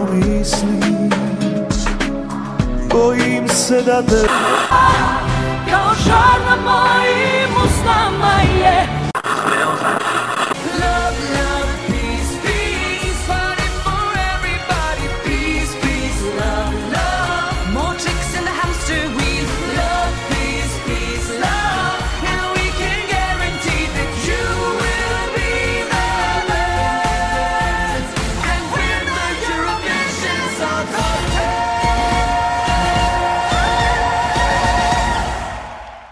[0.00, 1.10] te pomislim
[2.90, 4.26] Bojim se da te
[5.70, 7.09] Kao žar na mojim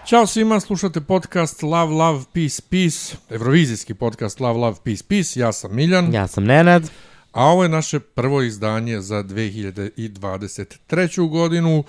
[0.09, 5.51] Ćao svima, slušate podcast Love, Love, Peace, Peace, evrovizijski podcast Love, Love, Peace, Peace, ja
[5.51, 6.89] sam Miljan, Ja sam Nenad.
[7.31, 11.29] a ovo je naše prvo izdanje za 2023.
[11.29, 11.83] godinu.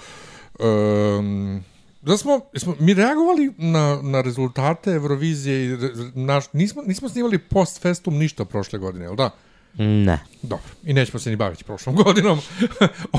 [0.59, 1.65] Um,
[2.03, 7.39] da smo, smo mi reagovali na, na rezultate Eurovizije i re- naš, nismo, nismo snimali
[7.39, 9.31] post festum ništa prošle godine, jel da?
[9.79, 10.19] Ne.
[10.43, 12.41] Dobro, i nećemo se ni baviti prošlom godinom.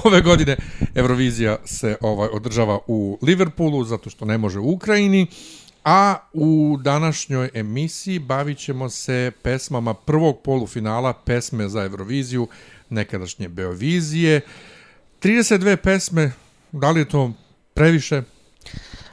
[0.03, 0.57] Ove godine
[0.95, 5.27] Eurovizija se ovaj održava u Liverpoolu zato što ne može u Ukrajini,
[5.83, 12.47] a u današnjoj emisiji bavit ćemo se pesmama prvog polufinala pesme za Euroviziju
[12.89, 14.41] nekadašnje Beovizije.
[15.21, 16.31] 32 pesme,
[16.71, 17.31] da li je to
[17.73, 18.23] previše?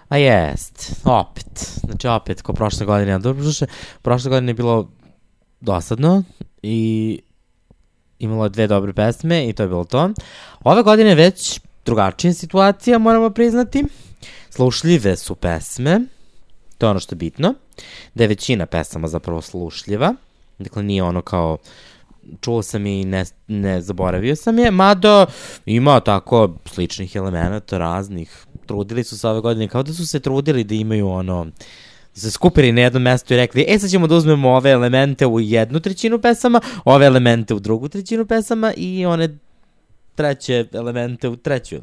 [0.09, 1.71] A jest, opet.
[1.85, 3.19] Znači opet, ko prošle godine.
[3.19, 3.45] Dobro,
[4.03, 4.91] prošle godine je bilo
[5.61, 6.23] dosadno
[6.63, 7.21] i
[8.19, 10.11] imalo dve dobre pesme i to je bilo to.
[10.65, 13.85] Ove godine već drugačija situacija, moramo priznati.
[14.51, 16.01] Slušljive su pesme,
[16.79, 17.55] to je ono što je bitno,
[18.15, 20.15] da je većina pesama zapravo slušljiva,
[20.59, 21.59] dakle nije ono kao
[22.41, 25.27] čuo sam i ne, ne zaboravio sam je, mada
[25.67, 28.47] ima tako sličnih elemenata raznih.
[28.67, 31.51] Trudili su se ove godine, kao da su se trudili da imaju ono, da
[32.19, 35.41] se skupili na jednom mestu i rekli, e sad ćemo da uzmemo ove elemente u
[35.41, 39.39] jednu trećinu pesama, ove elemente u drugu trećinu pesama i one
[40.15, 41.77] treće elemente u treću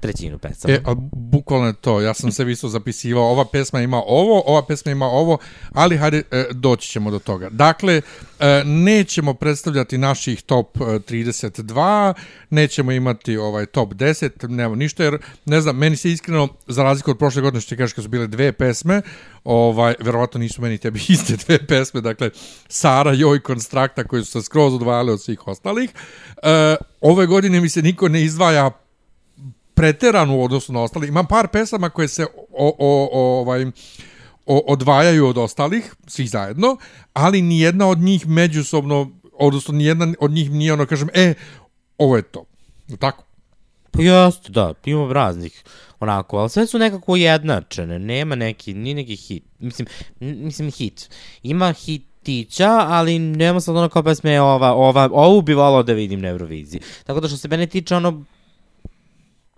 [0.00, 0.74] trećinu pesama.
[0.74, 4.66] E, a bukvalno je to, ja sam se isto zapisivao, ova pesma ima ovo, ova
[4.66, 5.38] pesma ima ovo,
[5.72, 7.48] ali hajde, e, doći ćemo do toga.
[7.50, 8.00] Dakle,
[8.40, 12.14] e, nećemo predstavljati naših top e, 32,
[12.50, 17.10] nećemo imati ovaj top 10, nema ništa, jer ne znam, meni se iskreno, za razliku
[17.10, 19.02] od prošle godine što ti kažeš kad su bile dve pesme,
[19.44, 22.30] ovaj, verovatno nisu meni tebi iste dve pesme, dakle,
[22.68, 25.90] Sara, Joj, Konstrakta, koji su se skroz odvajali od svih ostalih.
[26.42, 28.70] E, ove godine mi se niko ne izdvaja
[29.78, 31.08] preterano u odnosu na ostali.
[31.08, 33.66] Imam par pesama koje se o, o, o, ovaj,
[34.46, 36.76] o, odvajaju od ostalih, svih zajedno,
[37.12, 41.34] ali nijedna od njih međusobno, odnosno nijedna od njih nije ono, kažem, e,
[41.98, 42.44] ovo je to.
[42.98, 43.24] Tako?
[43.90, 45.64] Pa jeste, da, ima raznih
[46.00, 49.88] onako, ali sve su nekako ujednačene, nema neki, ni neki hit, mislim,
[50.20, 51.10] mislim hit.
[51.42, 56.20] Ima hitića, ali nema sad ono kao pesme ova, ova, ovu bi volao da vidim
[56.20, 56.80] na Euroviziji.
[57.04, 58.24] Tako da što se mene tiče, ono,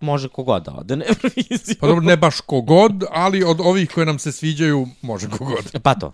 [0.01, 1.77] može kogod da ode na Euroviziju.
[1.81, 5.81] Pa dobro, ne baš kogod, ali od ovih koje nam se sviđaju, može kogod.
[5.83, 6.13] Pa to.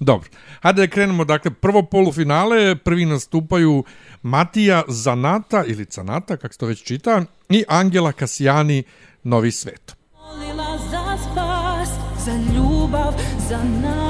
[0.00, 0.28] Dobro.
[0.60, 1.24] Hajde da krenemo.
[1.24, 3.84] Dakle, prvo polufinale, prvi nastupaju
[4.22, 8.82] Matija Zanata, ili Canata, kako se to već čita, i Angela Kasijani,
[9.22, 9.96] Novi svet.
[10.14, 11.88] Molila za spas,
[12.24, 13.14] za ljubav,
[13.48, 14.09] za nas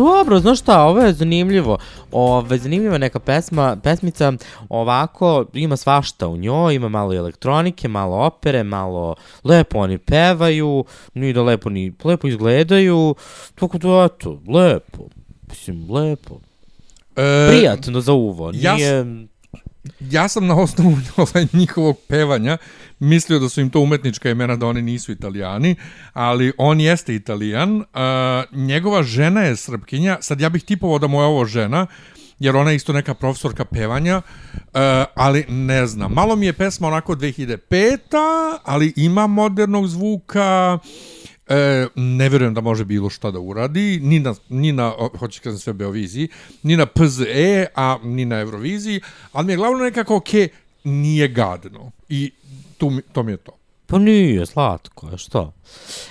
[0.00, 1.78] dobro, znaš šta, ovo je zanimljivo.
[2.12, 4.32] Ove, zanimljiva neka pesma, pesmica
[4.68, 9.14] ovako, ima svašta u njoj, ima malo elektronike, malo opere, malo
[9.44, 13.14] lepo oni pevaju, ni da lepo ni, lepo izgledaju,
[13.54, 15.08] tako da eto, lepo,
[15.48, 16.40] mislim, lepo.
[17.16, 19.04] E, Prijatno za uvo, ja nije...
[20.00, 22.58] Ja sam na osnovu ovaj, njihovog pevanja
[23.00, 25.76] mislio da su im to umetnička imena, da oni nisu italijani,
[26.12, 27.76] ali on jeste italijan.
[27.76, 27.84] Uh,
[28.58, 31.86] njegova žena je srpkinja, sad ja bih tipovao da mu je ovo žena,
[32.38, 34.80] jer ona je isto neka profesorka pevanja, uh,
[35.14, 36.12] ali ne znam.
[36.12, 37.98] Malo mi je pesma onako 2005
[38.64, 40.78] ali ima modernog zvuka,
[41.50, 45.38] E, ne verujem da može bilo šta da uradi, ni na, ni na o, hoćeš
[45.38, 46.28] kažem sve Beoviziji,
[46.62, 49.00] ni na PZE, a ni na Euroviziji,
[49.32, 50.28] ali mi je glavno nekako, ok,
[50.84, 51.90] nije gadno.
[52.08, 52.30] I
[52.80, 53.52] tu, mi- to mi je to.
[53.86, 55.52] Pa nije, slatko je, što?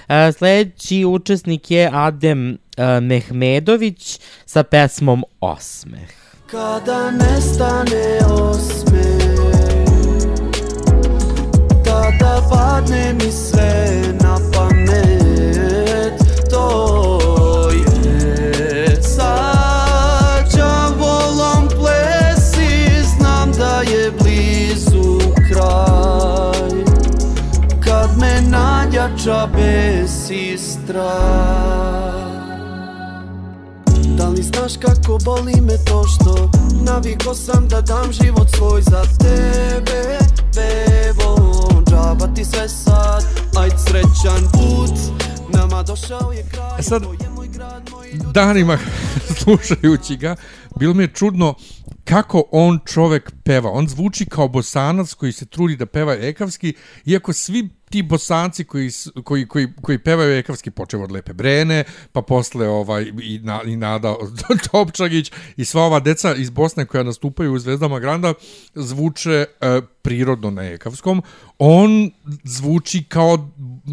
[0.08, 6.10] E, sledeći učesnik je Adem e, Mehmedović sa pesmom Osmeh.
[6.52, 9.04] Kada nestane osme
[11.86, 15.19] Tada padne mi sve na pamet
[30.30, 31.10] besi strah.
[34.18, 36.52] Da li znaš kako boli me to što
[36.86, 40.18] Naviko sam da dam život svoj za tebe?
[40.56, 41.36] Bevo,
[41.90, 43.24] džaba ti sve sad.
[43.58, 45.00] Ajd srećan put.
[45.54, 47.04] Nama došao je kraj E sad,
[48.34, 48.78] danima
[49.44, 50.36] slušajući ga,
[50.76, 51.54] bilo mi je čudno
[52.04, 53.72] kako on čovek peva.
[53.72, 56.74] On zvuči kao bosanac koji se trudi da peva ekavski,
[57.06, 58.92] iako svi ti bosanci koji,
[59.24, 63.76] koji, koji, koji pevaju ekavski počeo od Lepe Brene, pa posle ovaj, i, na, i
[63.76, 64.16] Nada
[64.72, 68.34] Topčagić i sva ova deca iz Bosne koja nastupaju u Zvezdama Granda
[68.76, 71.22] zvuče e, prirodno na ekavskom.
[71.60, 72.12] On
[72.44, 73.50] zvuči kao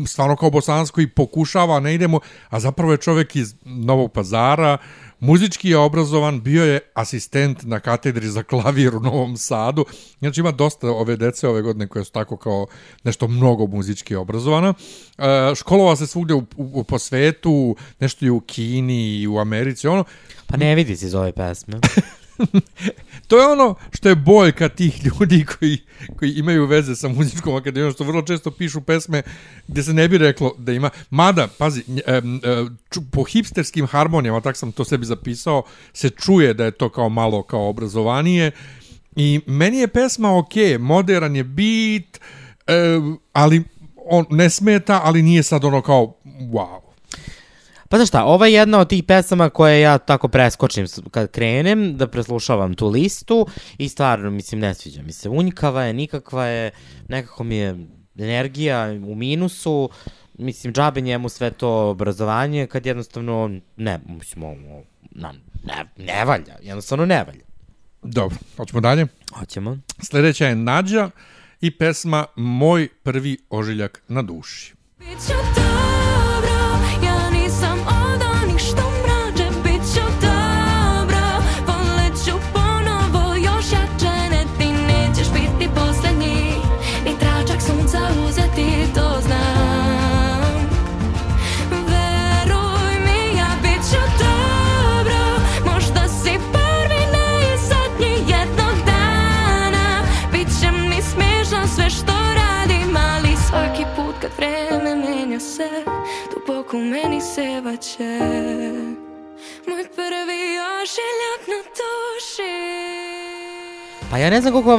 [0.07, 4.79] stvarno kao bosanac koji pokušava, ne idemo, a zapravo je čovek iz Novog pazara,
[5.21, 9.85] muzički je obrazovan, bio je asistent na katedri za klavir u Novom Sadu.
[10.19, 12.67] Znači ima dosta ove dece ove godine koje su tako kao
[13.05, 14.75] nešto mnogo muzički obrazovana.
[15.19, 19.89] E, školova se svugde u, u, po svetu, nešto je u Kini i u Americi,
[19.89, 20.05] ono.
[20.47, 21.81] Pa ne vidi se iz ove pesme.
[23.29, 25.79] To je ono što je boljka tih ljudi koji,
[26.17, 29.23] koji imaju veze sa muzičkom akademijom, što vrlo često pišu pesme
[29.69, 30.91] gde se ne bi reklo da ima.
[31.11, 31.83] Mada, pazi,
[33.13, 35.63] po hipsterskim harmonijama, tak sam to sebi zapisao,
[35.93, 38.51] se čuje da je to kao malo kao obrazovanije.
[39.17, 41.45] I meni je pesma ok, moderan je
[42.67, 43.01] e,
[43.33, 43.65] ali
[43.97, 46.86] on ne smeta, ali nije sad ono kao wow.
[47.89, 51.97] Pa znaš šta, ova je jedna od tih pesama koje ja tako preskočim kad krenem,
[51.97, 53.47] da preslušavam tu listu
[53.79, 55.29] i stvarno, mislim, ne sviđa mi se.
[55.29, 56.71] Unjkava je, nikakva je,
[57.09, 57.87] nekako mi je
[58.19, 59.91] energija u minusu,
[60.39, 65.35] mislim, džabe njemu sve to obrazovanje, kad jednostavno, ne, mislim, ovo, na,
[65.65, 67.45] ne, ne valja, jednostavno ne valja.
[68.03, 69.07] Dobro, hoćemo dalje.
[69.39, 69.79] Hoćemo.
[70.03, 71.11] Sljedeća je Nađa
[71.61, 74.75] i pesma Moj prvi ožiljak na duši.
[74.99, 75.86] Biću dobro,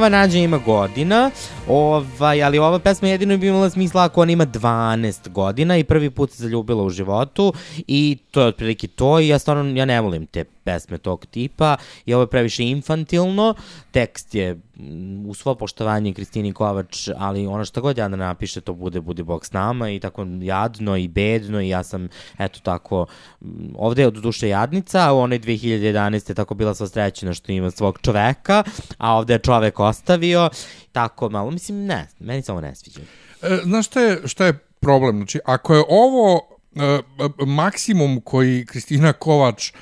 [0.08, 1.30] ova Nađa ima godina,
[1.68, 6.10] ovaj, ali ova pesma jedino bi imala smisla ako ona ima 12 godina i prvi
[6.10, 7.52] put se zaljubila u životu
[7.86, 11.76] i to je otprilike to i ja stvarno ja ne volim te pesme tog tipa
[12.06, 13.54] i ovo je previše infantilno,
[13.90, 18.60] tekst je mm, u svo poštovanje Kristini Kovač, ali ono što god ja da napiše
[18.60, 22.08] to bude, bude Bog s nama i tako jadno i bedno i ja sam
[22.38, 23.06] eto tako,
[23.40, 26.30] mm, ovde je od duše jadnica, a u onoj 2011.
[26.30, 28.62] je tako bila sva srećena što ima svog čoveka,
[28.98, 30.50] a ovde je čovek ostavio,
[30.92, 33.00] tako malo, mislim ne, meni se ovo ne sviđa.
[33.42, 35.16] E, znaš šta je, šta je problem?
[35.16, 36.40] Znači, ako je ovo
[36.76, 37.00] e, e,
[37.46, 39.72] maksimum koji Kristina Kovač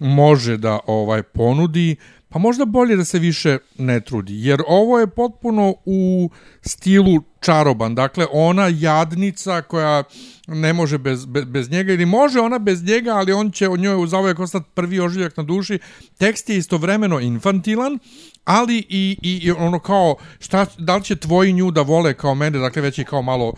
[0.00, 1.96] može da ovaj ponudi,
[2.28, 7.94] pa možda bolje da se više ne trudi, jer ovo je potpuno u stilu čaroban.
[7.94, 10.02] Dakle, ona jadnica koja
[10.48, 13.80] ne može bez, bez, bez njega, ili može ona bez njega, ali on će od
[13.80, 15.78] njoj zauvek ostati prvi ožiljak na duši.
[16.18, 17.98] Tekst je istovremeno infantilan,
[18.46, 22.34] ali i, i, i ono kao, šta, da li će tvoji nju da vole kao
[22.34, 23.52] mene, dakle već je kao malo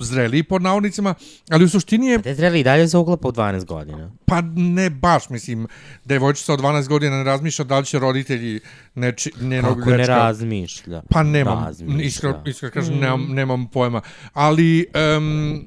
[0.00, 1.14] zreliji pod navodnicima,
[1.50, 4.10] ali u suštini je, Te zreli i dalje se uklapa u 12 godina.
[4.24, 5.66] pa ne baš, mislim,
[6.04, 8.60] devojčica od 12 godina ne razmišlja da li će roditelji
[8.94, 11.02] neči, njenog Kako ne dečka- razmišlja?
[11.10, 11.66] Pa nemam,
[12.00, 14.00] iskreno, iskreno kažem, nemam, nemam pojma.
[14.32, 15.64] Ali, um,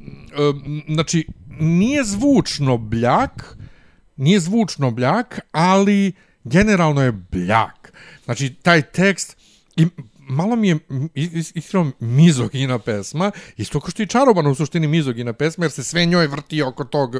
[0.50, 1.28] um, znači,
[1.60, 3.58] nije zvučno bljak,
[4.18, 6.14] nije zvučno bljak, ali
[6.44, 7.94] generalno je bljak.
[8.26, 9.38] Znači, taj tekst,
[9.76, 9.88] i
[10.20, 10.80] malo mi je
[11.56, 16.06] iskreno mizogina pesma, isto kao što i čarobana u suštini mizogina pesma, jer se sve
[16.06, 17.16] njoj vrti oko tog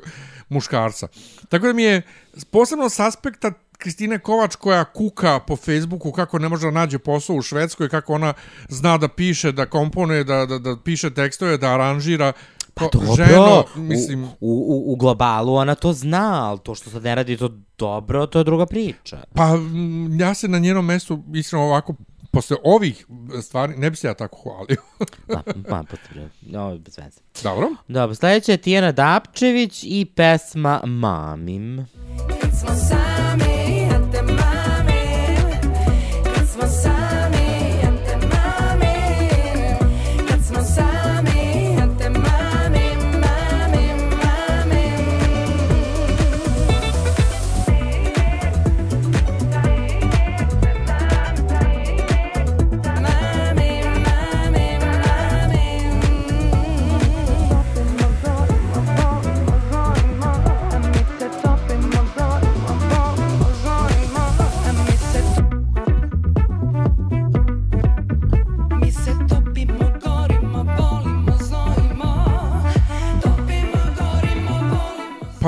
[0.50, 1.08] muškarca.
[1.50, 2.02] Tako da mi je,
[2.52, 7.36] posebno s aspekta Kristine Kovač koja kuka po Facebooku kako ne može da nađe posao
[7.36, 8.34] u Švedskoj, kako ona
[8.70, 12.34] zna da piše, da komponuje, da, da, da piše tekstove, da aranžira.
[12.74, 17.04] Pa dobro, ženo, mislim- u, u, u globalu ona to zna, ali to što sad
[17.04, 19.24] ne radi to dobro, to je druga priča.
[19.34, 19.48] Pa
[20.20, 21.96] ja se na njenom mestu, iskreno ovako,
[22.32, 23.06] posle ovih
[23.42, 24.82] stvari, ne bi se ja tako hvalio.
[25.28, 27.20] Da, ma, potrebno, no, bez veze.
[27.44, 27.68] Dobro.
[27.88, 31.86] Dobro, sledeća je Tijana Dapčević i pesma Mamim.
[32.42, 32.70] Kad smo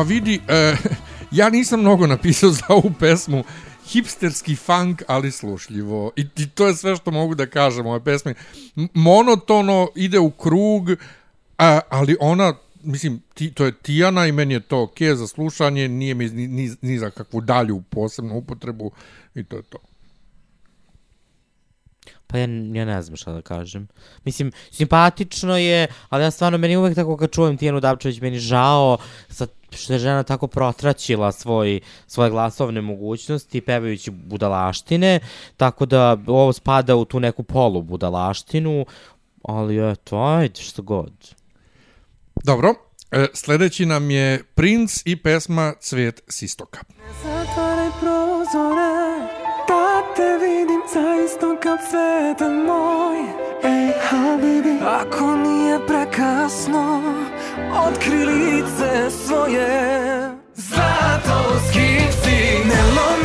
[0.04, 0.76] vidi, e,
[1.32, 3.44] ja nisam mnogo napisao za ovu pesmu,
[3.88, 6.12] hipsterski funk, ali slušljivo.
[6.16, 8.34] I, I to je sve što mogu da kažem o ovoj pesmi.
[8.76, 10.90] M- Monotono, ide u krug,
[11.58, 15.88] a, ali ona, mislim, ti, to je Tijana i meni je to ok za slušanje,
[15.88, 18.92] nije mi ni, ni, ni za kakvu dalju posebnu upotrebu
[19.36, 19.78] i to je to.
[22.28, 22.44] Pa ja,
[22.74, 23.88] ja ne znam šta da kažem.
[24.26, 28.98] Mislim, simpatično je, ali ja stvarno, meni uvek tako kad čujem Tijanu Dapčević, meni žao
[29.30, 35.20] sa, što je žena tako protraćila svoj, svoje glasovne mogućnosti pevajući budalaštine,
[35.58, 38.86] tako da ovo spada u tu neku polu budalaštinu,
[39.44, 41.14] ali eto, ajde, što god.
[42.44, 42.74] Dobro,
[43.12, 46.80] e, sledeći nam je Prince i pesma Cvijet s istoka.
[47.24, 48.94] Zatvaraj prozore
[49.68, 57.02] Da te vidim za istoka sveta moj Ej, Habibi Ako nije prekasno
[57.88, 59.70] Otkri lice svoje.
[60.56, 63.23] Zlato skipci Ne lomi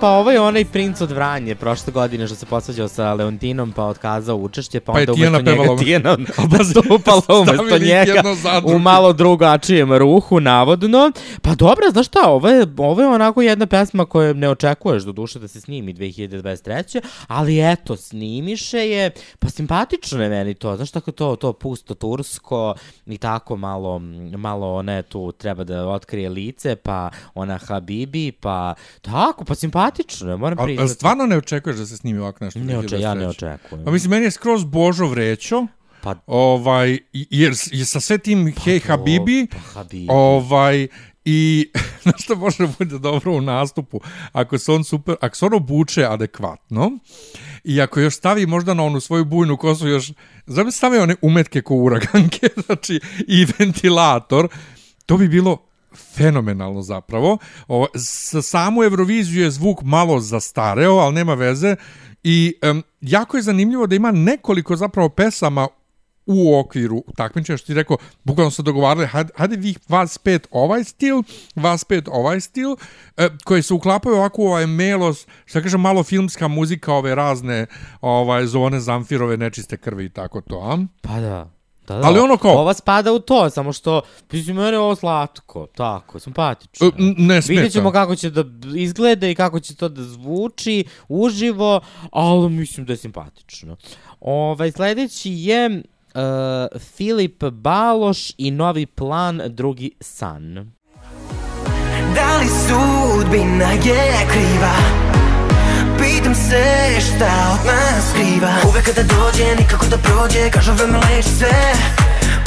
[0.00, 3.84] pa ovo je onaj princ od Vranje prošle godine što se posvađao sa Leontinom pa
[3.84, 6.16] otkazao učešće, pa Pa je onda umesto njega Tijana
[6.58, 8.22] nastupala umesto njega
[8.64, 11.12] u malo drugačijem ruhu, navodno.
[11.42, 15.12] Pa dobro, znaš šta, ovo je, ovo je onako jedna pesma koju ne očekuješ do
[15.12, 17.00] duše da se snimi 2023.
[17.26, 22.74] Ali eto, snimiše je, pa simpatično je meni to, znaš tako to, to pusto tursko
[23.06, 23.98] i tako malo,
[24.36, 29.89] malo one tu treba da otkrije lice, pa ona Habibi, pa tako, pa simpatično
[30.22, 30.90] je, moram A, a priznati.
[30.90, 32.60] stvarno ne očekuješ da se snimi ovako nešto?
[32.60, 33.28] Ne oče, ja ne 2023?
[33.28, 33.84] očekujem.
[33.84, 35.66] Pa mislim, meni je skroz Božo vrećo,
[36.02, 40.06] Pa- ovaj, jer je sa sve tim Hej Habibi, Pa Habibi.
[40.08, 40.88] ovaj,
[41.24, 41.70] i
[42.02, 44.00] znaš što može bude dobro u nastupu,
[44.32, 46.90] ako se on super, ako se on obuče adekvatno,
[47.64, 50.12] i ako još stavi možda na onu svoju bujnu kosu još,
[50.46, 54.48] znam stavi one umetke ko uraganke, znači i ventilator,
[55.06, 55.69] to bi bilo
[56.14, 57.38] fenomenalno zapravo.
[57.68, 61.76] O, sa samu Euroviziju je zvuk malo zastareo, ali nema veze.
[62.24, 65.68] I um, jako je zanimljivo da ima nekoliko zapravo pesama
[66.26, 70.84] u okviru takmičenja, što ti rekao, bukvalno se dogovarali, hajde, hajde vi vas pet ovaj
[70.84, 71.22] stil,
[71.56, 72.76] vas pet ovaj stil,
[73.16, 77.66] e, koje se uklapaju ovako u ovaj melos, što kažem, malo filmska muzika, ove razne
[78.00, 80.78] ovaj, zone zamfirove nečiste krvi i tako to, a?
[81.02, 81.59] Pa da.
[81.90, 82.06] Da, da.
[82.06, 84.00] Ali ono kao- Ova spada u to, samo što,
[84.32, 86.86] mislim, meni je ovo slatko, tako, simpatično.
[86.86, 87.52] E, ne smeta.
[87.52, 88.44] Vidjet ćemo kako će da
[88.76, 91.80] izgleda i kako će to da zvuči uživo,
[92.12, 93.76] ali mislim da je simpatično.
[94.20, 95.82] Ovaj, sledeći je
[96.14, 96.20] uh,
[96.80, 100.54] Filip Baloš i novi plan, drugi san.
[102.14, 105.09] Da li sudbina je kriva
[106.00, 106.64] Pitam se
[107.00, 108.52] šta od nas skriva.
[108.68, 111.60] Uvek kada dođe, nikako da prođe Kažu vreme leči sve.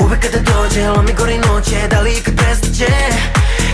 [0.04, 2.94] Uvek kada dođe, lomi gori noće Da li ikad prestaće?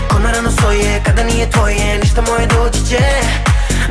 [0.08, 3.04] Ko na rano svoje, kada nije tvoje Ništa moje doći će.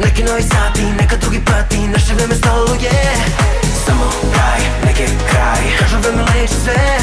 [0.04, 2.92] Neki novi sati, neka drugi pati Naše vreme staluje
[3.86, 4.06] Samo
[4.36, 6.98] daj, neki kraj Kažu vreme leči sve.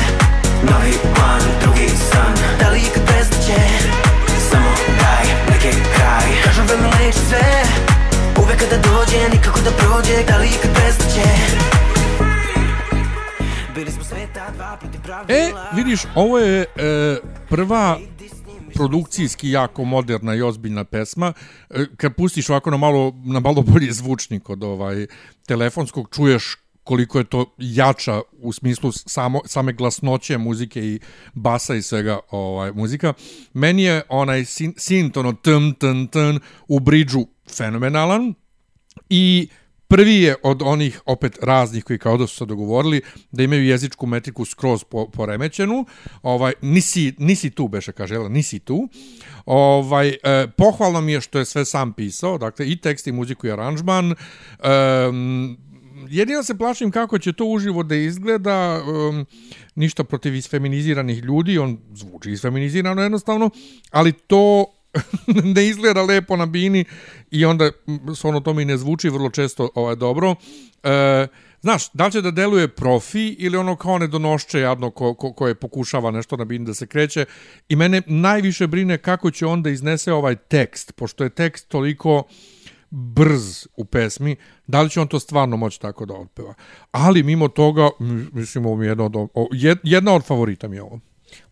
[0.71, 3.61] Novi plan, drugi san Da li ikad prestaće?
[4.51, 7.96] Samo daj, neki kraj Kažu vreme leči sve
[8.47, 11.23] Uvek kada dođe, nikako da prođe Da li ikad prestaće
[15.29, 16.67] E, vidiš, ovo je e,
[17.49, 17.99] prva
[18.75, 21.33] produkcijski jako moderna i ozbiljna pesma.
[21.71, 25.07] E, Kad pustiš ovako na malo, na malo bolji zvučnik od ovaj
[25.47, 31.01] telefonskog, čuješ koliko je to jača u smislu samo, same glasnoće muzike i
[31.35, 33.13] basa i svega ovaj, muzika.
[33.53, 36.39] Meni je onaj sin, sint, ono tn, tn, tn,
[36.69, 38.35] u bridžu fenomenalan
[39.09, 39.49] i
[39.89, 43.01] Prvi je od onih opet raznih koji kao da su se dogovorili
[43.33, 45.85] da imaju jezičku metriku skroz po, poremećenu.
[46.23, 48.89] Ovaj nisi nisi tu beše kaže jel, nisi tu.
[49.47, 53.47] Ovaj e, pohvalno mi je što je sve sam pisao, dakle i tekst i muziku
[53.47, 54.15] i aranžman.
[55.09, 55.59] Um,
[56.09, 59.27] jedino se plašim kako će to uživo da izgleda, um,
[59.75, 63.51] ništa protiv isfeminiziranih ljudi, on zvuči isfeminizirano jednostavno,
[63.91, 64.76] ali to
[65.55, 66.85] ne izgleda lepo na bini
[67.31, 67.71] i onda
[68.23, 70.35] ono to mi ne zvuči vrlo često ovaj, dobro.
[70.83, 71.27] E,
[71.61, 75.55] znaš, da li će da deluje profi ili ono kao nedonošće jadno ko, ko, koje
[75.55, 77.25] pokušava nešto na bini da se kreće
[77.69, 82.23] i mene najviše brine kako će onda iznese ovaj tekst, pošto je tekst toliko
[82.91, 84.37] brz u pesmi,
[84.67, 86.55] da li će on to stvarno moći tako da otpeva.
[86.91, 87.91] Ali mimo toga,
[88.33, 89.13] mislim, ovo je jedna od,
[89.83, 91.01] jedna od favorita mi je ovo.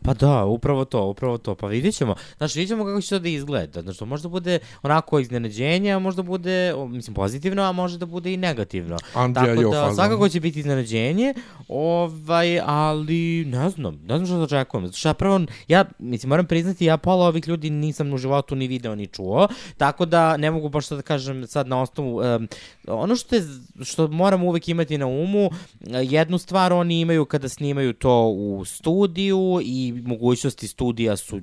[0.04, 1.54] Pa da, upravo to, upravo to.
[1.54, 2.14] Pa vidjet ćemo.
[2.36, 3.82] Znaš, vidjet ćemo kako će to da izgleda.
[3.82, 8.32] Znaš, to možda bude onako iznenađenje, a možda bude, mislim, pozitivno, a može da bude
[8.32, 8.96] i negativno.
[9.14, 9.94] Andija Tako da, Jofazan.
[9.94, 11.34] svakako će biti iznenađenje,
[11.68, 14.86] ovaj, ali ne znam, ne znam što da očekujem.
[14.86, 18.54] Zato što ja prvo, ja, mislim, moram priznati, ja pola ovih ljudi nisam u životu
[18.54, 22.48] ni video ni čuo, tako da ne mogu baš da kažem sad na osnovu, um,
[22.88, 23.42] ono što, je,
[23.82, 25.50] što moram uvek imati na umu,
[25.86, 31.40] jednu stvar oni imaju kada snimaju to u studiju i mogućnosti studija su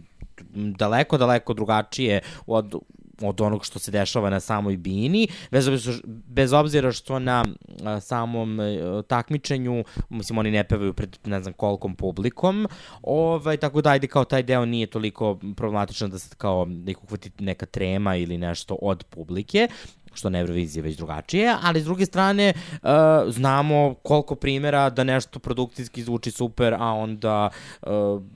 [0.53, 2.75] daleko, daleko drugačije od
[3.21, 7.45] od onog što se dešava na samoj bini, bez obzira, bez obzira što na
[7.83, 12.67] a, samom a, takmičenju, mislim, oni ne pevaju pred ne znam kolkom publikom,
[13.03, 17.03] ovaj, tako da ajde kao taj deo nije toliko problematičan da se kao da ih
[17.03, 19.67] uhvati neka trema ili nešto od publike,
[20.13, 22.89] što na Euroviziji već drugačije, ali s druge strane uh,
[23.27, 27.49] znamo koliko primjera da nešto produkcijski zvuči super, a onda
[27.81, 27.89] uh,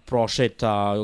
[0.05, 0.95] prošeta,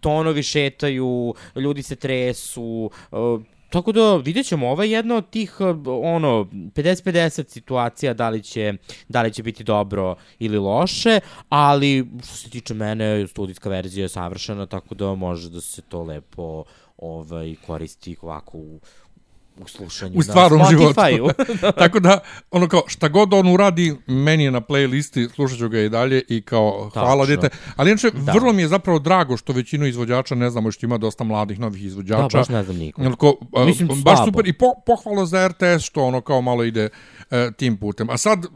[0.00, 3.40] tonovi šetaju, ljudi se tresu, uh,
[3.70, 5.60] Tako da vidjet ćemo, ovo je jedna od tih
[6.02, 8.74] ono 50-50 situacija da li, će,
[9.08, 14.08] da li će biti dobro ili loše, ali što se tiče mene studijska verzija je
[14.08, 16.64] savršena, tako da može da se to lepo
[16.98, 18.80] ovaj, koristi ovako u,
[19.64, 21.00] u slušanju u stvarnom na životu.
[21.00, 21.30] Spotify-u.
[21.82, 22.18] Tako da,
[22.50, 26.22] ono kao, šta god on uradi, meni je na playlisti, slušat ću ga i dalje
[26.28, 27.42] i kao, hvala Tačno.
[27.42, 27.56] dete.
[27.76, 28.32] Ali inače, Da.
[28.32, 31.84] vrlo mi je zapravo drago što većinu izvođača, ne znamo što ima dosta mladih novih
[31.84, 32.28] izvođača.
[32.28, 34.24] Da, baš ne znam kao, a, Mislim, baš slabo.
[34.24, 36.88] super i po, pohvalo za RTS što ono kao malo ide
[37.30, 38.10] e, tim putem.
[38.10, 38.46] A sad,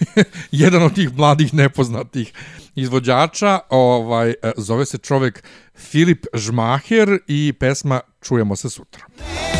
[0.50, 2.32] jedan od tih mladih nepoznatih
[2.74, 5.44] izvođača, ovaj, e, zove se čovek
[5.74, 9.04] Filip Žmaher i pesma Čujemo se sutra.
[9.18, 9.57] Nema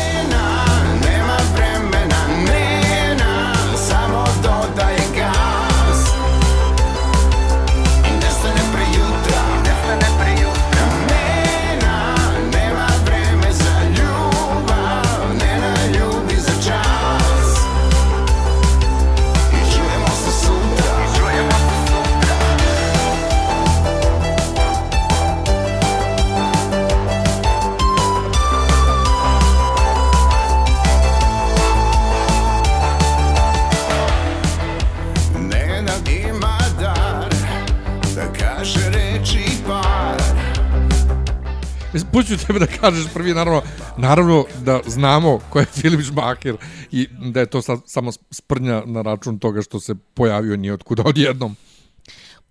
[42.19, 43.61] Mislim, Pustit ću tebe da kažeš prvi, naravno,
[43.97, 46.57] naravno da znamo ko je Filip Žmaker
[46.91, 51.03] i da je to sad samo sprnja na račun toga što se pojavio nije otkuda
[51.05, 51.55] odjednom.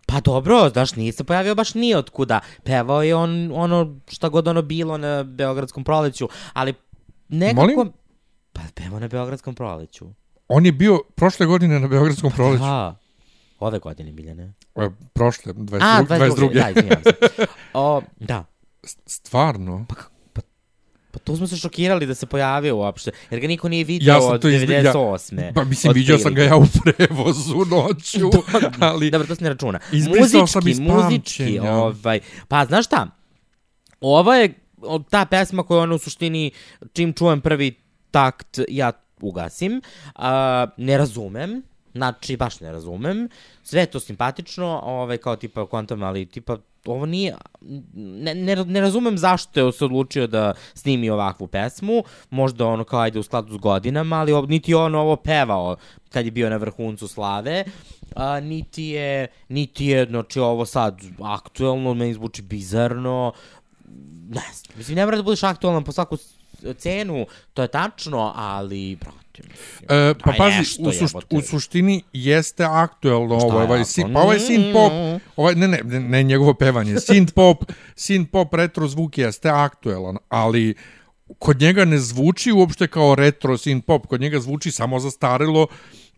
[0.07, 2.41] Pa dobro, znaš, nije se pojavio baš ni otkuda.
[2.63, 6.75] Pevao je on ono šta god ono bilo na Beogradskom proleću, ali
[7.29, 7.61] nekako...
[7.61, 7.93] Molim?
[8.53, 10.07] Pa pevao na Beogradskom proleću.
[10.49, 12.63] On je bio prošle godine na Beogradskom proleću.
[12.63, 12.95] Ha,
[13.59, 14.53] ove godine, Biljane.
[14.77, 15.79] E, Prošle, 22.
[15.83, 16.19] A, 22.
[16.19, 16.55] 22.
[16.55, 17.47] Da, izvinjavam se.
[17.75, 18.45] O, da.
[19.07, 19.87] Stvarno?
[21.11, 24.19] Pa tu smo se šokirali da se pojavio uopšte, jer ga niko nije vidio Ja
[24.19, 25.53] od to izvi- ja- 98.
[25.55, 28.31] Pa mislim, vidio sam ga ja u prevozu noću,
[28.81, 29.11] ali...
[29.11, 29.79] Dobro, to se ne računa.
[29.93, 33.07] Izbrisao sam iz muzički, ovaj, pa znaš šta,
[34.01, 34.55] ovo je
[35.11, 36.51] ta pesma koju ono u suštini,
[36.93, 37.75] čim čujem prvi
[38.11, 39.83] takt, ja ugasim,
[40.15, 41.63] a, ne razumem,
[41.99, 43.29] znači baš ne razumem,
[43.63, 46.57] sve je to simpatično, ovaj, kao tipa kontam, ali tipa
[46.87, 47.35] ovo nije,
[47.95, 53.01] ne, ne, ne razumem zašto je se odlučio da snimi ovakvu pesmu, možda ono kao
[53.01, 55.77] ajde u skladu s godinama, ali ovo, niti on ovo pevao
[56.11, 57.65] kad je bio na vrhuncu slave,
[58.17, 63.33] a, niti je, niti je, znači ovo sad aktuelno, meni zvuči bizarno,
[64.29, 66.17] ne znam, mislim, ne mora da budeš aktualan po svaku
[66.79, 72.03] cenu, to je tačno, ali, brate, mislim, E, pa daj pazi, u, sušt, u suštini
[72.13, 73.85] jeste aktuelno ovo, ovaj, aktuelno?
[73.85, 74.93] sin, pa ovaj synth pop,
[75.37, 77.65] ovaj, ne, ne, ne, ne njegovo pevanje, synth pop,
[77.97, 80.75] synth pop retro zvuk jeste aktuelan, ali
[81.39, 85.67] kod njega ne zvuči uopšte kao retro synth pop, kod njega zvuči samo zastarelo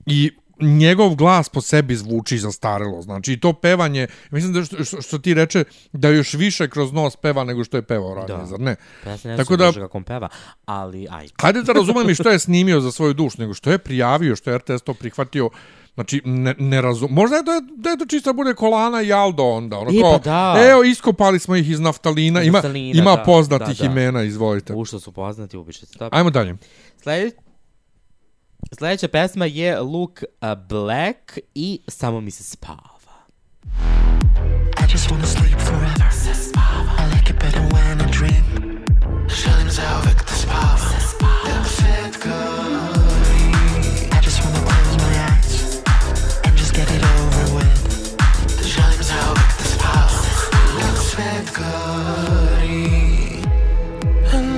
[0.07, 0.31] i
[0.63, 3.03] njegov glas po sebi zvuči zastarelo.
[3.03, 7.17] Znači, to pevanje, mislim da što, što, što ti reče, da još više kroz nos
[7.17, 8.47] peva nego što je pevao ranije, Da.
[8.47, 8.77] zar ne?
[9.05, 10.29] Pa ja se ne Tako da- kako on peva,
[10.65, 11.29] ali, aj.
[11.37, 14.51] Hajde da razumem i što je snimio za svoju dušu, nego što je prijavio, što
[14.51, 15.51] je RTS to prihvatio,
[15.95, 17.09] Znači, ne, ne razum...
[17.13, 19.79] Možda je to, da je to čista bude kolana i Aldo onda.
[19.79, 20.71] Ono, E, pa da.
[20.71, 22.43] Evo, iskopali smo ih iz naftalina.
[22.43, 23.93] Ima, Naftalina, ima da, poznatih da, da.
[23.93, 24.75] imena, izvolite.
[24.75, 25.99] U što su poznati, ubiše se.
[26.11, 26.57] Ajmo dalje.
[27.03, 27.31] Slede...
[28.79, 30.23] Sledeća pesma je Look
[30.69, 33.01] Black i Samo mi se spava.
[34.79, 36.11] I just wanna sleep forever.
[36.99, 38.45] I like it better when I dream.
[39.29, 40.93] Želim zauvek da spavam.
[41.45, 43.45] Dok svet gori.
[44.17, 45.83] I just wanna close my eyes
[46.45, 48.17] and just get it over with.
[48.75, 49.65] Želim zauvek da.
[50.81, 52.91] Dok svet gori.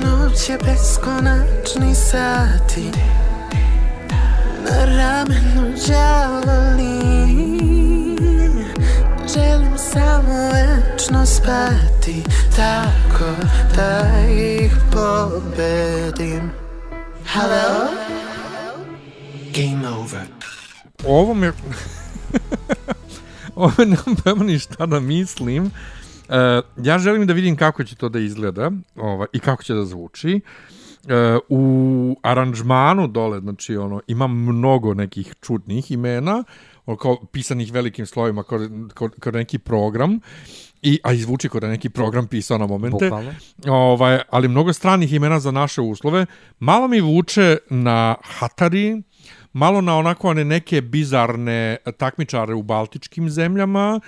[0.03, 2.91] Noć je beskonačni sati.
[4.73, 7.29] Na ramenu đavolim
[9.35, 12.23] Želim samo večno spati
[12.57, 13.31] Tako
[13.77, 16.51] da ih pobedim
[17.27, 17.89] Hello?
[19.55, 20.27] Game over
[21.07, 21.53] Ovo me...
[23.55, 25.71] Ovo nemam pojma ni šta da mislim.
[26.29, 29.85] E, ja želim da vidim kako će to da izgleda ova, i kako će da
[29.85, 30.41] zvuči.
[31.09, 36.45] E, u aranžmanu dole, znači ono, ima mnogo nekih čudnih imena,
[36.87, 38.59] ono, kao pisanih velikim slovima, kao,
[38.95, 40.21] kao, kao neki program,
[40.83, 43.05] I, a izvuči kao da neki program pisao na momente.
[43.05, 43.35] Bukvalno.
[43.67, 46.27] Ovaj, ali mnogo stranih imena za naše uslove.
[46.59, 49.03] Malo mi vuče na Hatari,
[49.53, 54.01] malo na onako one neke bizarne takmičare u baltičkim zemljama,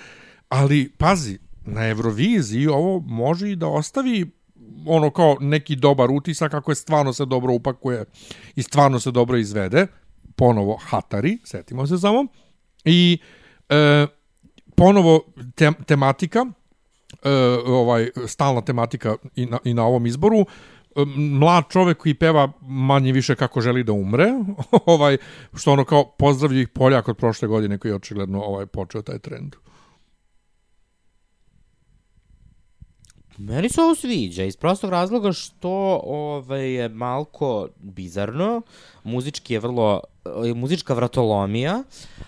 [0.49, 4.31] ali pazi, na Euroviziji ovo može i da ostavi
[4.85, 8.05] ono kao neki dobar utisak ako je stvarno se dobro upakuje
[8.55, 9.87] i stvarno se dobro izvede.
[10.35, 12.25] Ponovo Hatari, setimo se samo.
[12.85, 13.17] I
[13.69, 14.07] e,
[14.75, 15.21] ponovo
[15.55, 16.45] te, tematika,
[17.23, 17.29] e,
[17.65, 20.45] ovaj stalna tematika i na, i na ovom izboru
[20.95, 24.25] E, mlad čovek koji peva manje više kako želi da umre
[24.85, 25.17] ovaj
[25.53, 29.19] što ono kao pozdravlja ih Poljak od prošle godine koji je očigledno ovaj počeo taj
[29.19, 29.55] trend
[33.37, 38.61] Meni se ovo sviđa iz prostog razloga što ovaj, je malko bizarno,
[39.03, 40.01] muzički je vrlo,
[40.43, 41.83] je muzička vratolomija,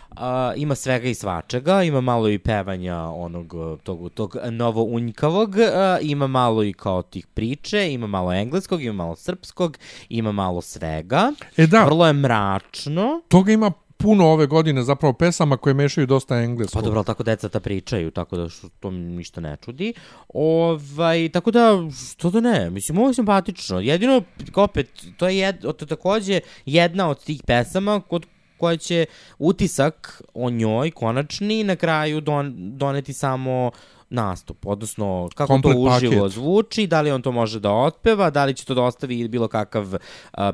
[0.10, 5.98] a, ima svega i svačega, ima malo i pevanja onog tog, tog novo unjkavog, a,
[6.02, 9.78] ima malo i kao tih priče, ima malo engleskog, ima malo srpskog,
[10.10, 11.32] ima malo svega.
[11.58, 11.86] E da.
[11.86, 13.22] Vrlo je mračno.
[13.28, 17.50] toga ima puno ove godine zapravo pesama koje mešaju dosta engleskog Pa dobro, tako deca
[17.50, 19.94] ta pričaju, tako da što, to mi ništa ne čudi.
[20.34, 23.80] Ovaj, tako da, što da ne, mislim, ovo je simpatično.
[23.80, 24.22] Jedino,
[24.56, 28.26] opet, to je, jed, to je takođe jedna od tih pesama kod
[28.58, 29.06] koja će
[29.40, 33.72] utisak o njoj, konačni, na kraju don, doneti samo
[34.10, 36.34] nastup, odnosno kako Komplet to uživo paket.
[36.34, 39.48] zvuči, da li on to može da otpeva, da li će to da ostavi bilo
[39.48, 40.00] kakav uh,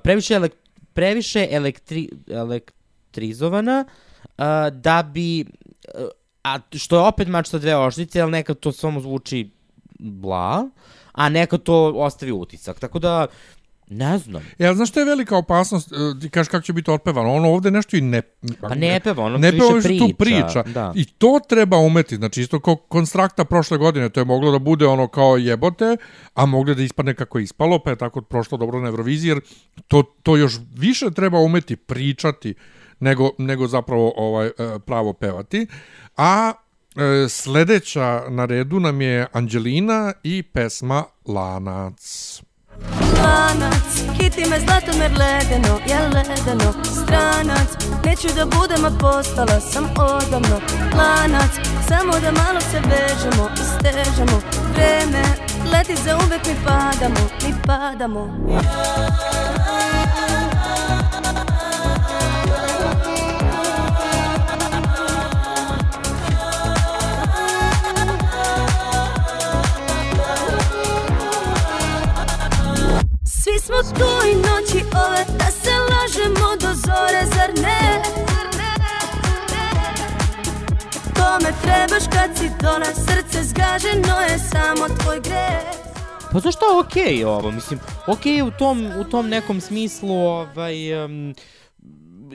[0.04, 0.54] previše, elek,
[0.94, 2.10] previše elektri,
[3.13, 3.86] elektrizovana
[4.38, 5.45] uh, da bi
[5.95, 6.08] uh,
[6.43, 9.49] a što je opet mač sa dve oštrice, ali nekad to samo zvuči
[9.99, 10.69] bla,
[11.12, 12.80] a nekad to ostavi utisak.
[12.80, 13.28] Tako da,
[13.89, 14.43] ne znam.
[14.60, 17.71] Ja, znaš što je velika opasnost, e, ti kažeš kako će biti otpevano, ono ovde
[17.71, 18.21] nešto i ne...
[18.62, 20.63] Pa ne peva, ono ne peva, više tu priča, priča.
[20.63, 20.91] da.
[20.95, 24.88] I to treba umeti, znači isto kao konstrakta prošle godine, to je moglo da bude
[24.88, 25.97] ono kao jebote,
[26.34, 29.39] a moglo da ispadne kako je ispalo, pa je tako prošlo dobro na Euroviziji, jer
[29.88, 32.54] to, to još više treba umeti pričati
[33.04, 34.52] nego, nego zapravo ovaj e,
[34.86, 35.68] pravo pevati.
[36.18, 36.54] A
[36.96, 42.42] e, sledeća na redu nam je Anđelina i pesma Lanac.
[43.24, 47.70] Lanac, kiti me zlato me ledeno, je ledeno Stranac,
[48.06, 50.62] neću da budem, a postala sam odavno
[50.98, 51.52] Lanac,
[51.88, 54.42] samo da malo se vežemo i stežemo
[54.74, 55.24] Vreme,
[55.74, 58.24] leti za uvek mi padamo, mi padamo
[59.63, 59.73] Svi
[81.63, 85.84] trebaš kad si dole Srce zgaženo je samo tvoj greh.
[86.32, 90.15] Pa znaš šta, okej okay, ovo, mislim, okej okay, u, tom, u tom nekom smislu,
[90.15, 91.36] ovaj, um,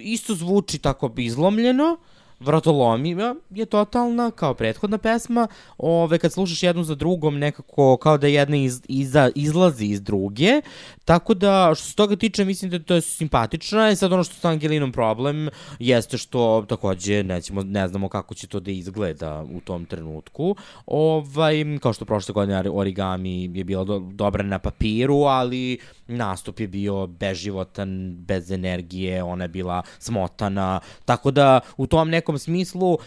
[0.00, 1.96] isto zvuči tako izlomljeno,
[2.40, 5.48] vratolomija je totalna, kao prethodna pesma,
[5.79, 10.61] ove, kad slušaš jednu za drugom, nekako kao da jedna iz, iza, izlazi iz druge,
[11.05, 14.35] tako da, što se toga tiče, mislim da to je simpatično, i sad ono što
[14.35, 15.48] sa Angelinom problem
[15.79, 21.55] jeste što takođe nećemo, ne znamo kako će to da izgleda u tom trenutku, ovaj,
[21.81, 27.07] kao što prošle godine origami je bila do, dobra na papiru, ali nastup je bio
[27.07, 32.98] beživotan, bez energije, ona je bila smotana, tako da u tom nekom smislu uh,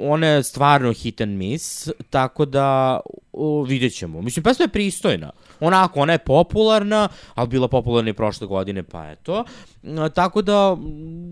[0.00, 3.00] ona je stvarno hit and miss, tako da
[3.32, 4.22] uh, vidjet ćemo.
[4.22, 5.30] Mislim, pesma je pristojna.
[5.60, 9.44] Onako, ona je popularna, ali bila popularna i prošle godine, pa eto.
[9.82, 10.76] Uh, tako da,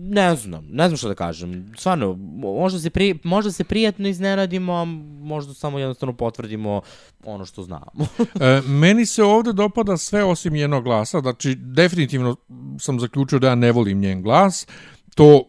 [0.09, 1.73] ne znam, ne znam što da kažem.
[1.77, 4.85] Stvarno, možda se, pri, možda se prijatno iznenadimo, a
[5.21, 6.81] možda samo jednostavno potvrdimo
[7.25, 7.91] ono što znamo.
[8.39, 12.35] E, meni se ovde dopada sve osim njenog glasa, znači definitivno
[12.79, 14.67] sam zaključio da ja ne volim njen glas,
[15.15, 15.43] to,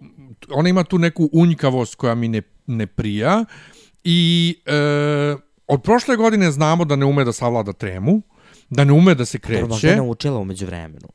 [0.50, 3.44] ona ima tu neku unjkavost koja mi ne, ne prija
[4.05, 4.72] i e,
[5.66, 8.22] od prošle godine znamo da ne ume da savlada tremu,
[8.70, 9.88] da ne ume da se Dobro, možda kreće.
[9.88, 11.09] je naučila umeđu vremenu.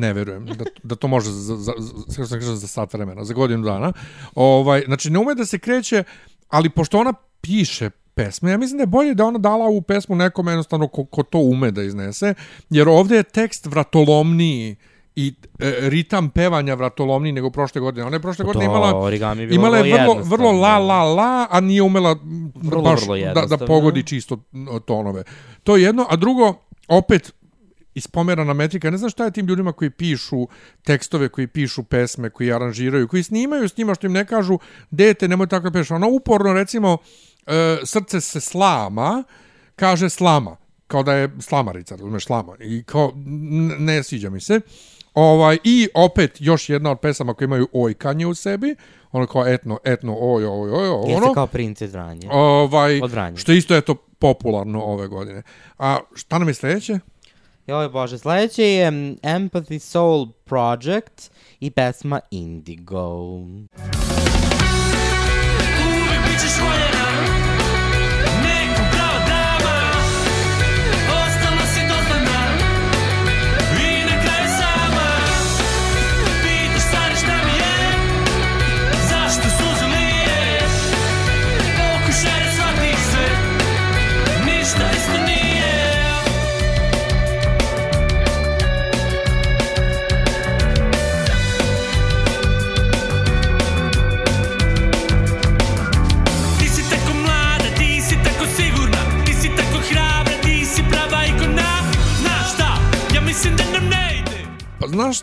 [0.00, 1.72] Ne verujem da, da to može za, za,
[2.06, 3.92] za, za, sat vremena, za godinu dana.
[4.34, 6.04] Ovaj, znači, ne ume da se kreće,
[6.48, 10.16] ali pošto ona piše pesme, ja mislim da je bolje da ona dala ovu pesmu
[10.16, 12.34] nekome jednostavno ko, ko to ume da iznese,
[12.70, 14.76] jer ovde je tekst vratolomniji
[15.18, 18.06] i e, ritam pevanja vratolomniji nego prošle godine.
[18.06, 19.12] Ona je prošle godine To, imala
[19.54, 22.16] imala je vrlo vrlo, la la la, a nije umela
[22.54, 24.38] Vrlo, baš vrlo da, da pogodi čisto
[24.86, 25.24] tonove.
[25.62, 26.54] To je jedno, a drugo,
[26.88, 27.32] opet
[27.94, 28.90] ispomerana metrika.
[28.90, 30.46] Ne znam šta je tim ljudima koji pišu
[30.82, 34.58] tekstove, koji pišu pesme, koji aranžiraju, koji snimaju s njima što im ne kažu,
[34.90, 35.90] dete, nemoj tako da peš.
[35.90, 36.98] Ona uporno, recimo,
[37.46, 39.24] e, srce se slama,
[39.76, 42.56] kaže slama, kao da je slamarica, razumeš, slama.
[42.60, 43.12] I kao,
[43.78, 44.60] ne sviđa mi se.
[45.18, 48.74] Ovaj, I opet još jedna od pesama koje imaju ojkanje u sebi,
[49.12, 51.34] ono kao etno, etno, oj, oj, oj, oj, Jeste ono.
[51.34, 52.28] kao princ iz Vranja.
[52.32, 53.36] Ovaj, Od Vranja.
[53.36, 55.42] što isto je to popularno ove godine.
[55.78, 56.98] A šta nam je sledeće?
[57.66, 63.14] Joj bože, sledeće je mm, Empathy Soul Project i pesma Indigo.
[65.88, 66.87] Uvijek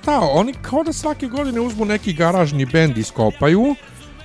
[0.05, 3.75] šta, oni kao da svake godine uzmu neki garažni bend iskopaju,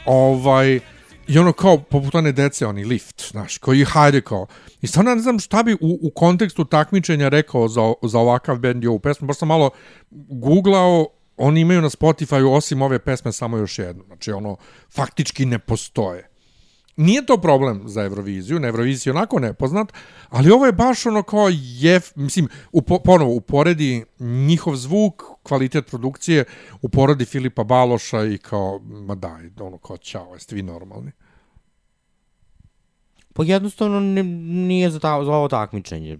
[0.06, 0.80] ovaj,
[1.28, 4.46] i ono kao, poput one dece, oni lift, znaš, koji hajde kao.
[4.82, 8.84] I stvarno ne znam šta bi u, u kontekstu takmičenja rekao za, za ovakav bend
[8.84, 9.70] i ovu pesmu, baš sam malo
[10.28, 14.04] googlao, oni imaju na Spotify osim ove pesme samo još jednu.
[14.06, 14.56] Znači, ono,
[14.94, 16.29] faktički ne postoje.
[16.96, 19.92] Nije to problem za Euroviziju, na Euroviziji je onako nepoznat,
[20.28, 26.44] ali ovo je baš ono kao jef, mislim, upo, ponovo, uporedi njihov zvuk, kvalitet produkcije,
[26.82, 31.12] uporedi Filipa Baloša i kao, ma daj, ono kao, čao, jeste vi normalni.
[33.32, 36.18] Pa jednostavno nije za, ta, za ovo takmičenje.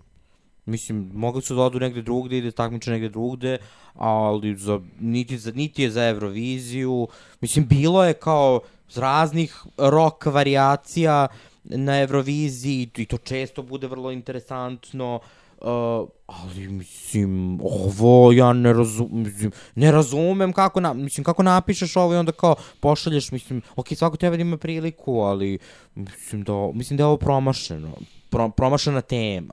[0.66, 3.58] Mislim, mogli su da odu negde drugde i da takmiče negde drugde,
[3.94, 7.08] ali za, niti, za, niti je za Euroviziju.
[7.40, 8.60] Mislim, bilo je kao
[8.96, 11.28] raznih rock variacija
[11.64, 15.20] na Euroviziji i to često bude vrlo interesantno.
[15.60, 21.96] Uh, ali mislim ovo ja ne razumem mislim, ne razumem kako na, mislim kako napišeš
[21.96, 25.58] ovo i onda kao pošalješ mislim ok svako treba da ima priliku ali
[25.94, 27.92] mislim da mislim da je ovo promašeno
[28.30, 29.52] Pro, promašena tema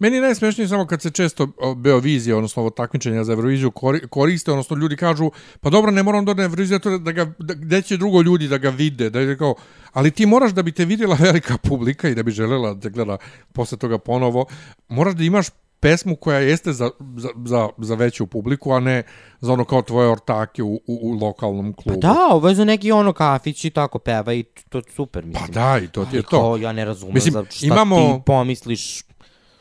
[0.00, 4.50] Meni je najsmešnije samo kad se često Beovizija, odnosno ovo takmičenja za Euroviziju kori- koriste,
[4.50, 7.96] odnosno ljudi kažu, pa dobro, ne moram da na Euroviziju, da ga, da, gde će
[7.96, 9.54] drugo ljudi da ga vide, da je kao,
[9.92, 13.16] ali ti moraš da bi te vidjela velika publika i da bi želela da gleda
[13.52, 14.46] posle toga ponovo,
[14.88, 15.46] moraš da imaš
[15.80, 19.02] pesmu koja jeste za, za, za, za veću publiku, a ne
[19.40, 21.98] za ono kao tvoje ortake u, u, u lokalnom pa klubu.
[21.98, 25.52] da ovo je za neki ono kafić i tako peva i to super mislim Pa
[25.52, 26.28] da, i to ti je to.
[26.28, 29.02] kao, ja ne razumem Mislim, za šta imamo- ti pomisliš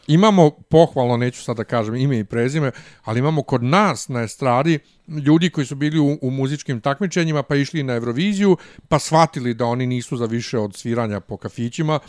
[0.10, 2.72] imamo pohvalno, neću sad da kažem ime i prezime,
[3.04, 7.56] ali imamo kod nas na estradi ljudi koji su bili u, u muzičkim takmičenjima pa
[7.56, 12.00] išli na Euroviziju, pa shvatili da oni nisu za više od sviranja po kafićima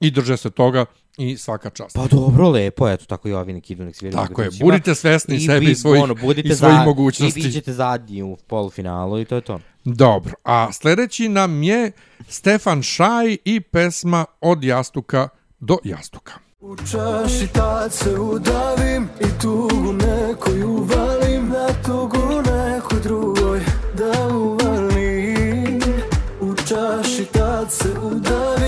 [0.00, 0.84] i drže se toga
[1.18, 1.96] i svaka čast.
[1.96, 4.16] Pa dobro, lepo, eto, tako i ovi neki idu, nek sviraju.
[4.18, 7.40] Tako je, budite svesni sebi i svojih- ono, i svojih za- mogućnosti.
[7.40, 9.60] I bit ćete zadnji u polufinalu i to je to.
[9.84, 11.92] Dobro, a sljedeći nam je
[12.28, 15.28] Stefan Šaj i pesma Od jastuka
[15.60, 16.32] do jastuka.
[16.66, 23.60] U čaši tad se udavim i tugu nekoju uvalim Na tugu nekoj drugoj
[23.98, 25.80] da uvalim.
[26.40, 28.63] U čaši tad se udavim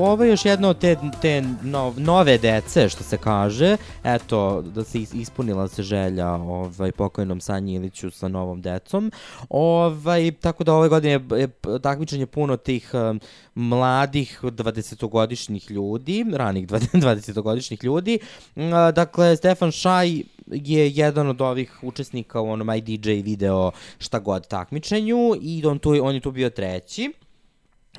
[0.00, 3.76] ovo je, još jedno od te, te no, nove dece, što se kaže.
[4.04, 9.12] Eto, da se is- ispunila se želja ovaj, pokojnom Sanji Iliću sa novom decom.
[9.48, 11.48] Ovaj, tako da ove godine je,
[11.82, 13.20] takmičenje puno tih um,
[13.54, 18.18] mladih 20-godišnjih ljudi, ranih 20-godišnjih ljudi.
[18.56, 24.48] A, Dakle, Stefan Šaj je jedan od ovih učesnika u onom IDJ video šta god
[24.48, 27.12] takmičenju i on, tu, on je tu bio treći.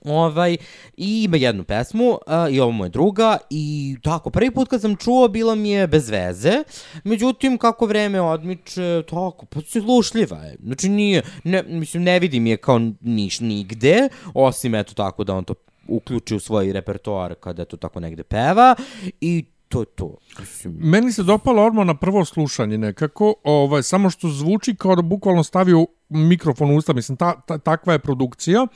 [0.08, 0.58] Ovaj,
[0.98, 2.20] i ima jednu pesmu, uh,
[2.52, 5.88] i ovo mu je druga, i tako, prvi put kad sam čuo, bilo mi je
[5.88, 6.63] bez veze,
[7.04, 12.58] međutim, kako vreme odmiče, tako, pa slušljiva je, znači nije, ne, mislim, ne vidim je
[12.58, 15.54] kao niš nigde, osim, eto, tako da on to
[15.88, 18.76] uključi u svoj repertoar kada to tako negde peva,
[19.22, 24.10] i to je to, mislim, Meni se dopalo odmah na prvo slušanje nekako, ovaj, samo
[24.10, 28.67] što zvuči kao da bukvalno stavio mikrofon u usta, mislim, ta, ta, takva je produkcija.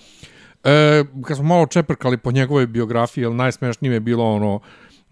[0.63, 4.59] E, kad smo malo čeprkali po njegovoj biografiji, jer najsmešnije je bilo ono,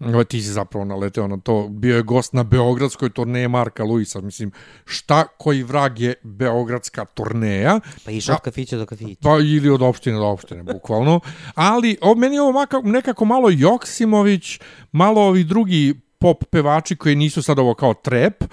[0.00, 4.20] ovaj, ti si zapravo naleteo na to, bio je gost na Beogradskoj turneji Marka Luisa,
[4.20, 4.52] mislim,
[4.84, 9.20] šta koji vrag je Beogradska turneja, pa išao od kafića do kafića.
[9.22, 11.20] Pa ili od opštine do opštine, bukvalno.
[11.54, 14.60] Ali o, meni je ovo maka, nekako malo Joksimović,
[14.92, 18.44] malo ovi drugi pop pevači koji nisu sad ovo kao trep.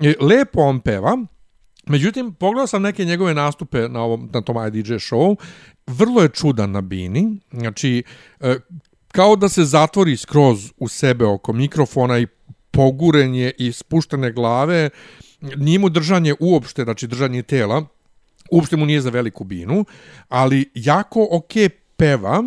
[0.00, 1.18] E, Lepo on peva.
[1.86, 5.36] Međutim, pogledao sam neke njegove nastupe na, ovom, na tom IDJ show.
[5.86, 7.40] Vrlo je čudan na bini.
[7.52, 8.02] Znači,
[8.40, 8.56] e,
[9.12, 12.26] kao da se zatvori skroz u sebe oko mikrofona i
[12.70, 14.90] pogurenje i spuštene glave.
[15.56, 17.84] Nije mu držanje uopšte, znači držanje tela,
[18.50, 19.84] uopšte mu nije za veliku binu,
[20.28, 21.52] ali jako ok
[21.96, 22.42] peva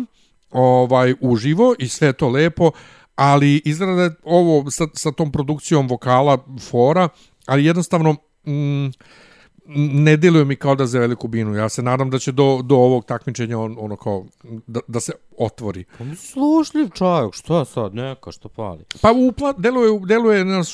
[0.50, 2.70] ovaj uživo i sve to lepo,
[3.14, 3.62] ali
[3.96, 6.38] da je ovo sa, sa tom produkcijom vokala
[6.70, 7.08] fora,
[7.46, 8.12] ali jednostavno
[8.46, 8.86] mm,
[9.68, 11.54] ne deluje mi kao da za veliku binu.
[11.54, 14.24] Ja se nadam da će do, do ovog takmičenja on, ono kao
[14.66, 15.84] da, da se otvori.
[15.98, 18.84] Pa slušljiv čovjek, šta sad, neka, što pali.
[19.00, 20.72] Pa upla, deluje, deluje, naš,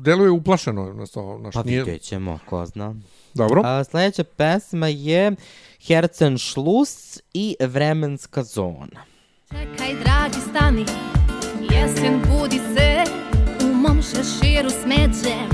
[0.00, 0.92] deluje uplašeno.
[0.92, 1.08] Naš,
[1.42, 2.94] naš, Pa nije, vidjet ćemo, ko zna.
[3.34, 3.62] dobro.
[3.64, 5.32] A, sljedeća pesma je
[5.86, 9.04] Herzenschluss i Vremenska zona.
[9.50, 10.84] Čekaj, dragi, stani,
[11.70, 13.04] jesen budi se,
[13.64, 15.53] u mom šeširu smeđem,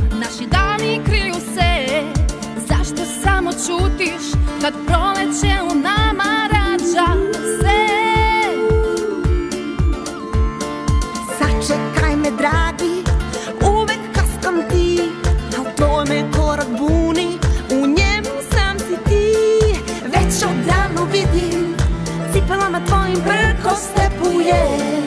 [3.67, 4.25] čutiš
[4.63, 7.09] kad proleće u nama rađa
[7.61, 7.81] se?
[11.39, 13.05] Sačekaj me dragi,
[13.73, 15.01] uvek kaskam ti
[15.59, 17.39] Al tvoj me korak buni,
[17.71, 19.33] u njemu sam si ti
[20.05, 21.75] Već odavno vidim,
[22.33, 25.00] cipelama tvojim prko stepuje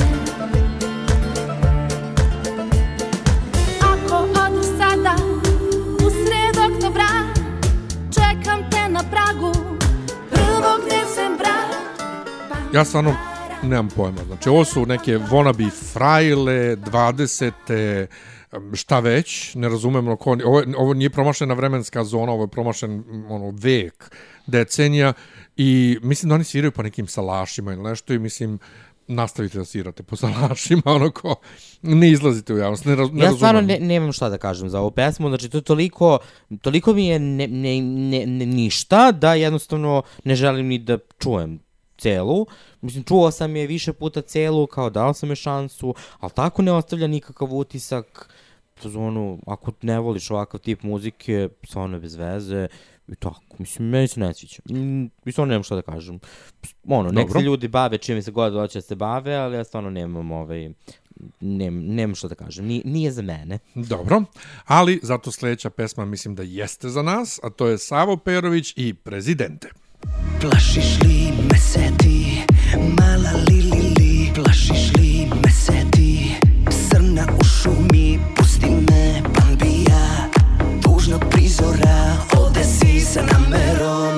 [12.74, 13.16] Ja stvarno
[13.64, 14.24] nemam pojma.
[14.28, 18.08] Znači, ovo su neke wannabe frajle, 20.
[18.52, 23.54] em, šta već, ne razumem ovo, ovo nije promašena vremenska zona, ovo je promašen ono,
[23.58, 24.16] vek,
[24.48, 25.14] decenija
[25.58, 28.60] i mislim da oni sviraju po nekim salašima ili nešto i mislim
[29.08, 31.36] nastavite da svirate po salašima, ono ko,
[31.82, 33.82] ne izlazite u javnost, ne, raz, ne ja stvarno razumem.
[33.82, 36.20] ne, nemam šta da kažem za ovu pesmu, znači to je toliko,
[36.62, 41.60] toliko mi je ne, ne, ne, ne, ništa da jednostavno ne želim ni da čujem
[41.98, 42.46] celu.
[42.82, 46.72] Mislim, čuo sam je više puta celu, kao dao sam je šansu, ali tako ne
[46.72, 48.30] ostavlja nikakav utisak
[48.96, 52.68] ono, ako ne voliš ovakav tip muzike, stvarno je bez veze
[53.08, 54.58] i tako, mislim, meni se ne sviđa.
[54.70, 56.20] Mm, I stvarno nemam šta da kažem.
[56.88, 59.90] Ono, nek se ljudi bave čime se god hoće da se bave, ali ja stvarno
[59.90, 60.70] nemam ovaj,
[61.40, 63.60] nem, nemam šta da kažem, nije, nije za mene.
[63.76, 64.24] Dobro,
[64.66, 68.94] ali zato sljedeća pesma mislim da jeste za nas, a to je Savo Perović i
[68.94, 69.70] Prezidente.
[70.42, 72.44] Plašiš li me se ti,
[72.78, 73.94] mala li li?
[74.00, 76.36] Li Plašiš li me se ti,
[76.70, 80.30] srna u šumi Pusti me, bambija,
[80.82, 82.18] tužnog prizora.
[82.38, 84.13] Ode si sa namerom.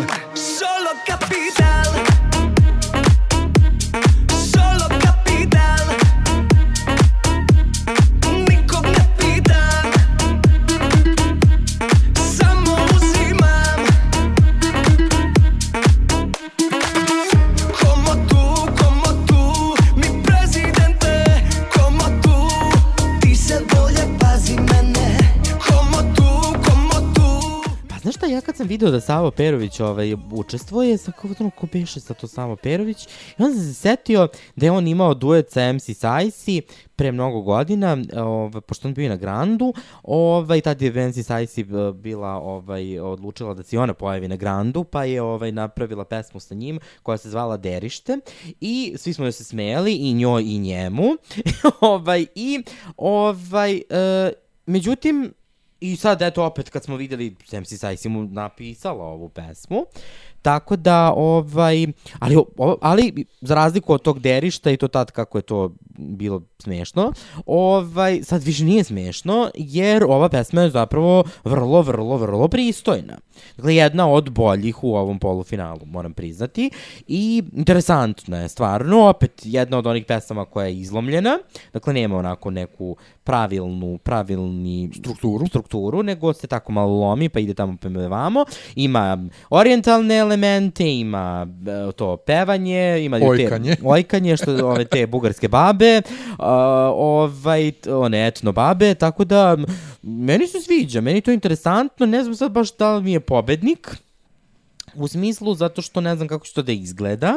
[28.65, 32.55] Sam video da Savo Perović ovaj, učestvuje, sam kao ono, ko beše sa to Savo
[32.55, 36.61] Perović, i onda sam se setio da je on imao duet sa MC Sajsi
[36.95, 41.93] pre mnogo godina, ovaj, pošto on bio na Grandu, ovaj, tad je MC Sajsi eh,
[41.93, 46.55] bila, ovaj, odlučila da se ona pojavi na Grandu, pa je ovaj, napravila pesmu sa
[46.55, 48.17] njim koja se zvala Derište
[48.61, 51.05] i svi smo joj se smejali i njoj i njemu.
[51.81, 52.63] ovaj, I
[52.97, 54.31] ovaj, e,
[54.65, 55.33] međutim,
[55.85, 59.85] I sad, eto, opet, kad smo videli, MC Sajsi mu napisala ovu pesmu,
[60.45, 61.87] tako da, ovaj,
[62.19, 62.37] ali,
[62.81, 67.11] ali, za razliku od tog derišta i to tad kako je to bilo smešno,
[67.45, 73.17] ovaj, sad više nije smešno, jer ova pesma je zapravo vrlo, vrlo, vrlo pristojna.
[73.57, 76.69] Dakle, jedna od boljih u ovom polufinalu, moram priznati,
[77.07, 81.37] i interesantna je stvarno, opet jedna od onih pesama koja je izlomljena,
[81.73, 85.47] dakle, nema onako neku pravilnu, pravilni Strukturu.
[85.47, 88.45] strukturu, nego se tako malo lomi, pa ide tamo prema vamo.
[88.75, 89.17] Ima
[89.49, 93.75] orientalne elemente, ima e, to pevanje, ima Ojkanje.
[93.75, 96.01] te ojkanje, što ove te bugarske babe,
[96.39, 96.51] a,
[96.95, 99.57] ovaj, one etno babe, tako da
[100.01, 103.19] meni se sviđa, meni je to interesantno, ne znam sad baš da li mi je
[103.19, 103.97] pobednik,
[104.95, 107.33] u smislu zato što ne znam kako će to da izgleda.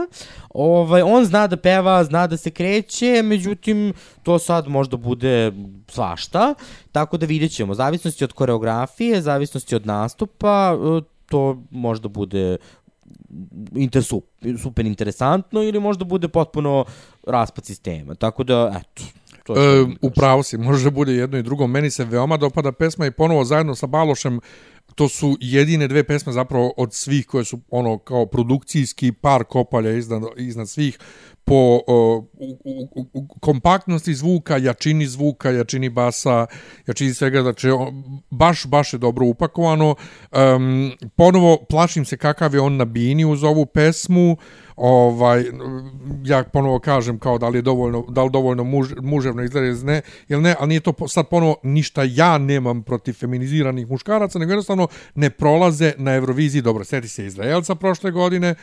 [0.50, 3.92] Ovaj, on zna da peva, zna da se kreće, međutim,
[4.22, 5.52] to sad možda bude
[5.88, 6.54] svašta,
[6.92, 7.74] tako da vidjet ćemo.
[7.74, 12.56] Zavisnosti od koreografije, zavisnosti od nastupa, e, to možda bude
[13.74, 16.84] inter, super, super interesantno ili možda bude potpuno
[17.26, 18.14] raspad sistema.
[18.14, 19.02] Tako da, eto,
[19.44, 21.66] to E, što u pravu si, može da bude jedno i drugo.
[21.66, 24.40] Meni se veoma dopada pesma i ponovo zajedno sa Balošem
[24.94, 29.92] to su jedine dve pesme zapravo od svih koje su ono kao produkcijski par kopalja
[29.92, 30.98] iznad, iznad svih
[31.48, 36.46] po o, u, u, u, kompaktnosti zvuka, jačini zvuka, jačini basa,
[36.86, 37.68] jačini svega, znači
[38.30, 39.94] baš, baš je dobro upakovano.
[40.56, 44.36] Um, ponovo, plašim se kakav je on na bini uz ovu pesmu,
[44.76, 45.44] ovaj
[46.24, 50.02] ja ponovo kažem kao da li je dovoljno da li dovoljno muž, muževno ili ne
[50.28, 54.88] ili ne ali nije to sad ponovo ništa ja nemam protiv feminiziranih muškaraca nego jednostavno
[55.14, 56.62] ne prolaze na Euroviziji.
[56.62, 58.54] Dobro seti se Izraelca prošle godine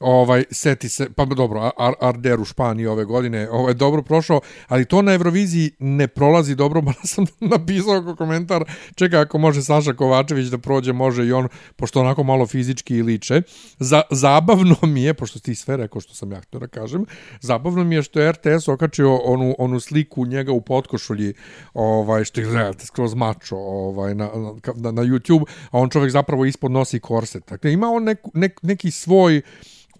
[0.00, 4.84] ovaj seti se pa dobro Ar Arder u Španiji ove godine ovaj dobro prošao ali
[4.84, 8.64] to na Euroviziji ne prolazi dobro pa sam napisao kao komentar.
[8.94, 13.02] Čekaj ako može Saša Kovačević da prođe može i on pošto onako malo fizički i
[13.02, 13.42] liče.
[13.78, 17.06] Za, zabavno mi je pošto ti sve rekao što sam ja htio da kažem
[17.40, 21.34] zabavno mi je što je RTS okačio onu onu sliku njega u potkošulji
[21.74, 24.30] ovaj što je skroz mačo ovaj na,
[24.74, 27.48] na, na YouTube a on čovjek zapravo ispod nosi korset.
[27.48, 29.42] Dakle ima on nek, nek, neki svoj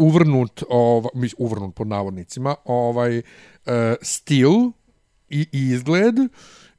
[0.01, 3.23] uvrnut, ovaj, mis- uvrnut pod navodnicima, ovaj, e,
[4.03, 4.53] stil
[5.29, 6.15] i, i izgled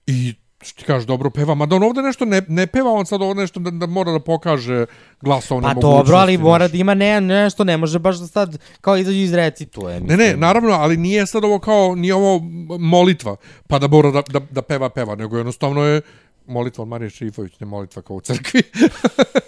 [0.08, 3.22] i što ti kažeš, dobro peva, mada on ovde nešto ne, ne peva, on sad
[3.22, 4.86] ovde nešto da, da mora da pokaže
[5.22, 5.98] glasovne Pa mogućnosti.
[5.98, 9.34] dobro, ali mora da ima ne, nešto, ne može baš da sad kao izađe iz
[9.34, 10.00] recituje.
[10.00, 12.40] Ne, ne, naravno, ali nije sad ovo kao, nije ovo
[12.80, 13.36] molitva,
[13.68, 16.02] pa da mora da, da, da peva, peva, nego jednostavno je
[16.48, 18.62] molitva od Marije Šrifović, ne molitva kao u crkvi.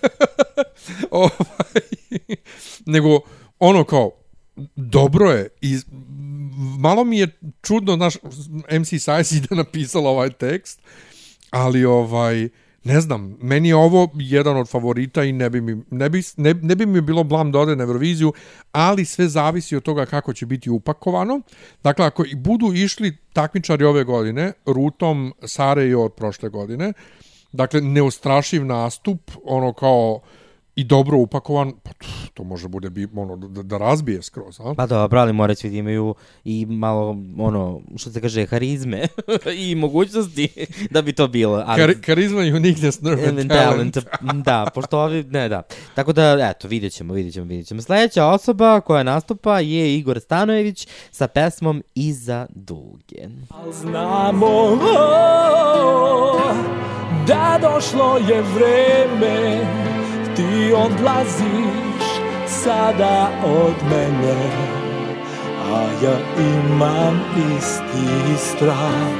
[1.11, 1.82] ovaj,
[2.86, 3.19] nego,
[3.66, 4.11] ono kao,
[4.76, 5.78] dobro je i
[6.80, 7.28] malo mi je
[7.61, 8.16] čudno naš
[8.80, 10.80] MC Size da napisala ovaj tekst
[11.49, 12.49] ali ovaj
[12.84, 16.53] ne znam, meni je ovo jedan od favorita i ne bi mi, ne bi, ne,
[16.53, 18.34] ne bi mi bilo blam da ode na Euroviziju,
[18.72, 21.41] ali sve zavisi od toga kako će biti upakovano.
[21.84, 26.93] Dakle, ako i budu išli takmičari ove godine, rutom Sarajevo od prošle godine,
[27.51, 30.22] dakle, neustrašiv nastup, ono kao
[30.76, 31.91] i dobro upakovan, pa
[32.34, 34.74] to može bude bi, ono, da, da razbije skroz, a?
[34.78, 39.07] Pa dobro, ali moraju svi da imaju i malo, ono, što se kaže, harizme
[39.67, 40.49] i mogućnosti
[40.91, 41.63] da bi to bilo.
[41.67, 43.97] Ali, Kar, karizma, uniqueness, nerve and and talent.
[44.45, 45.61] da, pošto ovi, ne, da.
[45.95, 47.82] Tako da, eto, vidjet ćemo, vidjet ćemo, vidjet ćemo.
[47.82, 53.28] Sledeća osoba koja nastupa je Igor Stanojević sa pesmom Iza duge.
[53.71, 56.39] Znamo o,
[57.28, 59.63] da došlo je vreme
[60.36, 62.05] Ti odlaziš
[62.47, 64.36] sada od mene
[65.71, 67.21] A ja imam
[67.57, 69.13] isti strah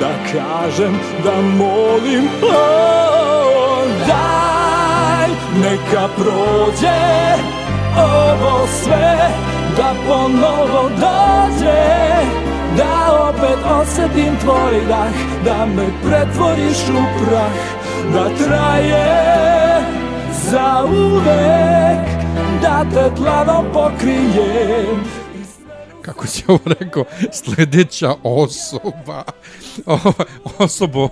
[0.00, 5.28] Da kažem, da molim o, Daj,
[5.62, 7.02] neka prođe
[7.96, 9.30] ovo sve
[9.76, 11.82] Da ponovo dođe
[12.76, 15.12] Da opet osetim tvoj dah
[15.44, 17.52] Da me pretvoriš u prah
[18.12, 19.51] Da traje
[20.52, 22.06] za uvek
[22.62, 25.22] Da te dlanom pokrijem
[26.02, 29.24] kako si ovo rekao, sledeća osoba.
[29.86, 30.12] Ova,
[30.58, 31.08] osobo,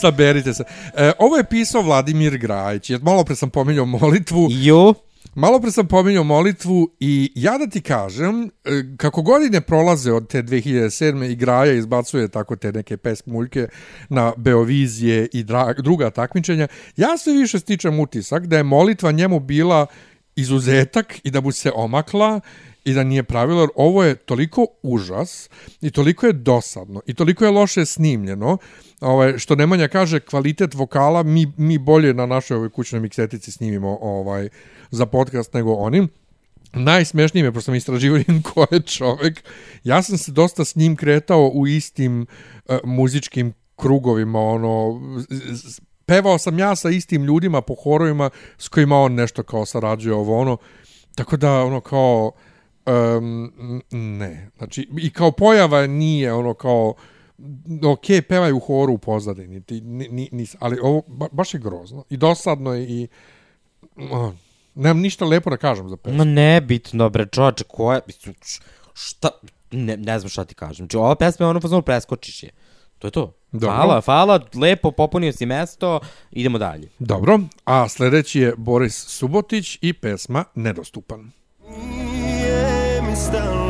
[0.00, 0.64] saberite se.
[0.96, 2.90] E, ovo je pisao Vladimir Grajić.
[3.02, 4.48] Malo pre sam pominjao molitvu.
[4.50, 4.94] Jo.
[5.36, 8.48] Malo pre sam pominjao molitvu i ja da ti kažem, e,
[8.96, 11.30] kako godine prolaze od te 2007.
[11.30, 13.68] i Graja izbacuje tako te neke pesmuljke
[14.08, 15.44] na Beovizije i
[15.78, 19.86] druga takmičenja, ja sve više stičem utisak da je molitva njemu bila
[20.36, 22.40] izuzetak i da mu se omakla
[22.86, 27.44] i da nije pravilo, jer ovo je toliko užas i toliko je dosadno i toliko
[27.44, 28.58] je loše snimljeno,
[29.00, 33.98] ovaj, što Nemanja kaže kvalitet vokala, mi, mi bolje na našoj ovoj kućnoj miksetici snimimo
[34.00, 34.48] ovaj,
[34.90, 36.08] za podcast nego onim.
[36.72, 38.20] Najsmešnije mi je, pošto sam istraživao
[38.54, 39.44] ko je čovek,
[39.84, 42.26] ja sam se dosta s njim kretao u istim
[42.68, 45.00] uh, muzičkim krugovima, ono,
[46.06, 50.38] pevao sam ja sa istim ljudima po horovima s kojima on nešto kao sarađuje ovo
[50.38, 50.56] ono,
[51.14, 52.32] tako da ono kao
[52.86, 56.94] um, ne, znači i kao pojava nije ono kao
[57.84, 61.60] ok, pevaj u horu u pozadini, ti, ni, ni, nis, ali ovo ba, baš je
[61.60, 63.08] grozno i dosadno je i
[63.96, 64.32] uh,
[64.74, 66.18] nemam ništa lepo da kažem za pesmu.
[66.18, 68.60] Ma ne bitno, bre, čoče, ko je, mislim, š-
[68.94, 69.28] šta,
[69.70, 70.76] ne, ne znam šta ti kažem.
[70.76, 72.50] Znači, ova pesma je ono fazonu preskočiš je.
[72.98, 73.32] To je to.
[73.52, 73.76] Dobro.
[73.76, 76.88] Hvala, hvala, lepo popunio si mesto, idemo dalje.
[76.98, 81.30] Dobro, a sledeći je Boris Subotić i pesma Nedostupan.
[81.68, 81.95] Nije
[83.16, 83.65] mi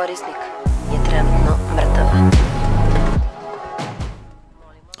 [0.00, 0.36] korisnik
[0.92, 2.06] je trenutno mrtav.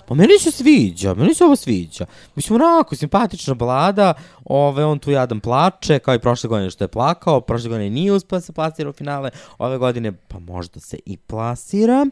[0.08, 2.06] Pa meni se sviđa, meni se ovo sviđa.
[2.34, 6.88] Mislim, onako, simpatična balada, ove, on tu jadan plače, kao i prošle godine što je
[6.88, 10.98] plakao, prošle godine nije uspio da se plasira u finale, ove godine pa možda se
[11.06, 12.06] i plasira.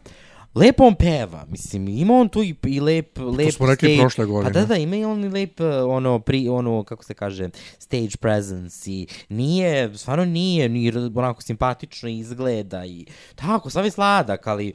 [0.58, 4.00] Lepo on peva, mislim, ima on tu i, i lep, lep smo rekli stage.
[4.00, 4.52] prošle godine.
[4.52, 7.48] Pa da, da, ima i on i lep, uh, ono, pri, ono, kako se kaže,
[7.78, 14.46] stage presence i nije, stvarno nije, ni onako simpatično izgleda i tako, sav je sladak,
[14.46, 14.72] ali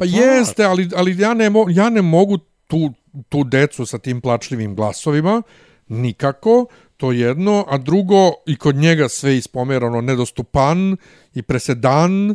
[0.00, 2.92] Pa jeste, ali, ali ja, ne mo, ja ne mogu tu,
[3.28, 5.42] tu decu sa tim plačljivim glasovima,
[5.88, 10.96] nikako, to jedno, a drugo, i kod njega sve ispomerano, nedostupan
[11.34, 12.34] i presedan,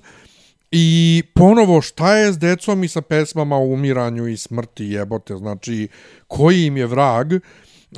[0.78, 5.88] I ponovo, šta je s decom i sa pesmama o umiranju i smrti jebote, znači,
[6.28, 7.34] koji im je vrag,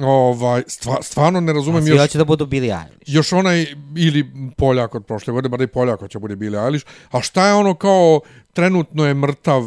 [0.01, 2.01] ovaj, stva, stvarno ne razumem svi još...
[2.01, 3.13] hoće da budu Billie Eilish.
[3.15, 3.65] još onaj,
[3.95, 4.25] ili
[4.57, 7.73] Poljak od prošle godine, bar i Poljak će bude Billie Eilish, a šta je ono
[7.73, 8.21] kao
[8.53, 9.63] trenutno je mrtav,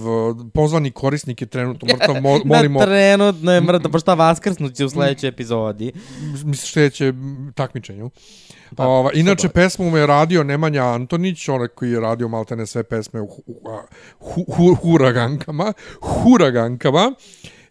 [0.55, 4.91] pozvani korisnik je trenutno mrtav, mo, molimo, Na trenutno je mrtav, pa šta vaskrsnuće u
[4.91, 5.93] sledećoj epizodi.
[6.33, 7.13] mislim sljedeće
[7.55, 8.11] takmičenju.
[8.77, 12.83] Pa, Ova, inače, pesmu mu je radio Nemanja Antonić, onaj koji je radio maltene sve
[12.83, 13.43] pesme u hu,
[14.19, 17.13] hu, hu, huragankama, huragankama,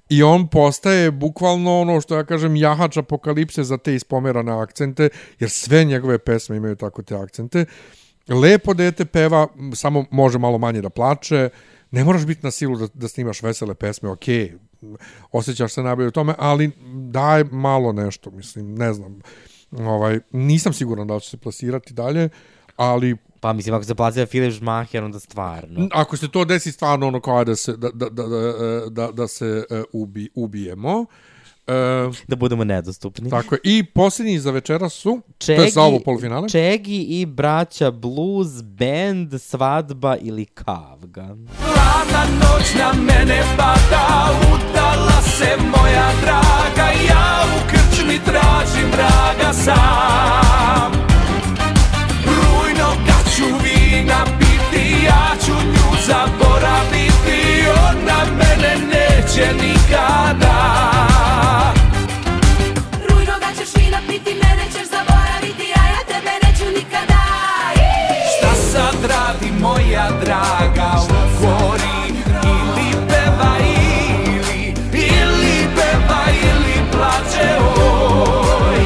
[0.10, 5.50] i on postaje bukvalno ono što ja kažem jahač apokalipse za te ispomerane akcente, jer
[5.50, 7.66] sve njegove pesme imaju tako te akcente.
[8.28, 11.50] Lepo dete peva, samo može malo manje da plače,
[11.92, 14.26] ne moraš biti na silu da, da snimaš vesele pesme, ok,
[15.32, 16.72] osjećaš se najbolje u tome, ali
[17.12, 19.22] daj malo nešto, mislim, ne znam.
[19.72, 22.30] Ovaj, nisam siguran da li će se plasirati dalje,
[22.76, 25.88] ali Pa mislim, ako se plasira Filip Žmaher, onda stvarno.
[25.92, 29.28] ako se to desi stvarno ono kao da se, da, da, da, da, da, da
[29.28, 31.00] se uh, ubi, ubijemo.
[31.00, 33.30] Uh, Da budemo nedostupni.
[33.30, 33.60] tako je.
[33.64, 36.50] I posljednji za večeras su, to je za ovo polufinale.
[36.50, 41.36] Čegi i braća Blues Band, Svadba ili Kavga.
[41.58, 45.19] Hladna noć na mene pada Udala
[59.30, 60.56] neće nikada
[63.10, 63.74] Rujno da ćeš
[64.08, 67.22] piti, mene ćeš zaboraviti, a ja tebe neću nikada.
[68.38, 72.20] Šta sad radi moja draga u gori?
[72.44, 78.80] Ili peva ili, ili peva ili plače oj.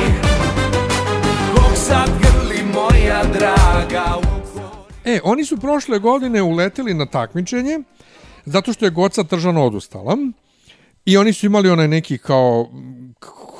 [1.55, 4.33] Kog sad grli moja draga u
[5.05, 7.79] E, oni su prošle godine uleteli na takmičenje
[8.45, 10.17] zato što je Goca Tržan odustala.
[11.05, 12.69] I oni su imali onaj neki kao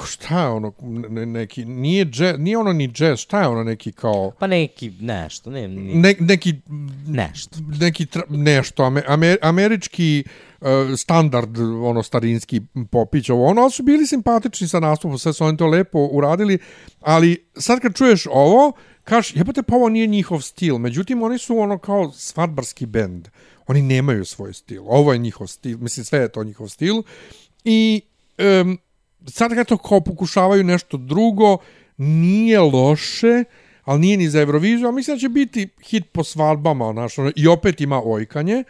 [0.05, 0.73] šta je ono
[1.09, 4.91] ne- neki nije džez, nije ono ni džez, šta je ono neki kao Pa neki,
[4.99, 6.53] nešto, ne, ni, ne, neki
[7.07, 7.57] nešto.
[7.79, 10.23] neki tra, nešto ame, amer, američki
[10.61, 10.67] uh,
[10.97, 12.61] standard ono starinski
[12.91, 16.57] popić ovo ono ali su bili simpatični sa nastupom sve su oni to lepo uradili
[17.01, 18.71] ali sad kad čuješ ovo
[19.03, 23.27] kaš jebote pa ovo nije njihov stil međutim oni su ono kao svadbarski bend
[23.67, 27.03] oni nemaju svoj stil ovo je njihov stil mislim sve je to njihov stil
[27.63, 28.01] i
[28.61, 28.79] um,
[29.27, 31.57] sad kad to kao pokušavaju nešto drugo
[31.97, 33.43] nije loše
[33.83, 37.47] ali nije ni za Euroviziju, a mislim da će biti hit po svadbama, znaš, i
[37.47, 38.63] opet ima ojkanje.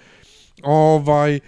[0.64, 1.40] Ovaj,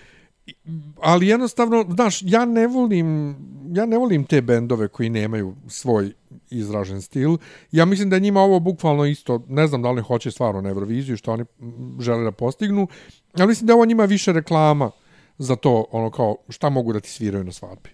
[1.02, 3.36] ali jednostavno, znaš, ja ne volim,
[3.74, 6.14] ja ne volim te bendove koji nemaju svoj
[6.50, 7.38] izražen stil.
[7.72, 11.18] Ja mislim da njima ovo bukvalno isto, ne znam da li hoće stvarno na Euroviziju,
[11.18, 11.46] što oni
[12.00, 12.88] žele da postignu,
[13.34, 14.92] ali mislim da ovo njima više reklama
[15.38, 17.90] za to, ono kao, šta mogu da ti sviraju na svadbi.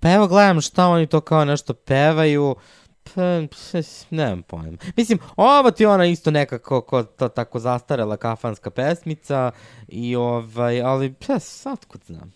[0.00, 2.54] Pa evo gledam šta oni to kao nešto pevaju,
[3.14, 3.22] pa,
[4.10, 4.78] nemam pojma.
[4.96, 9.50] Mislim, ovo ti ona isto nekako ko, to, tako zastarela kafanska pesmica,
[9.88, 12.32] i ovaj, ali pa, sad kod znam.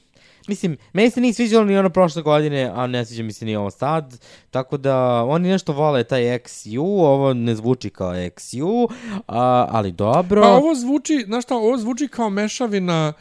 [0.49, 3.57] Mislim, meni se nije sviđalo ni ono prošle godine, a ne sviđa mi se ni
[3.57, 8.91] ovo sad, tako da oni nešto vole taj XU, ovo ne zvuči kao XU,
[9.29, 10.43] a, ali dobro.
[10.43, 13.13] Pa ovo zvuči, znaš šta, ovo zvuči kao mešavina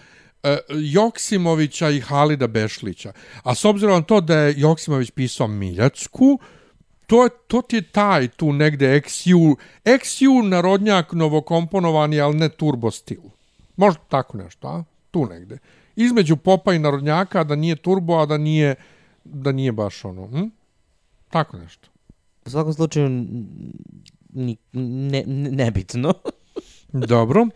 [0.44, 3.12] uh, Joksimovića i Halida Bešlića.
[3.44, 6.40] A s obzirom na to da je Joksimović pisao Miljacku,
[7.10, 9.56] to, je- to ti je taj tu negde XU,
[9.86, 13.22] XU narodnjak novokomponovani, ali ne turbo stil.
[13.76, 14.84] Možda tako nešto, a?
[15.12, 15.58] Tu negde.
[15.96, 18.76] Između popa i narodnjaka, da nije turbo, a da nije,
[19.24, 20.44] da nije baš ono, hm?
[21.30, 21.90] Tako nešto.
[22.46, 23.10] U svakom slučaju,
[24.30, 26.14] ni, ne, ne, nebitno.
[27.08, 27.48] Dobro.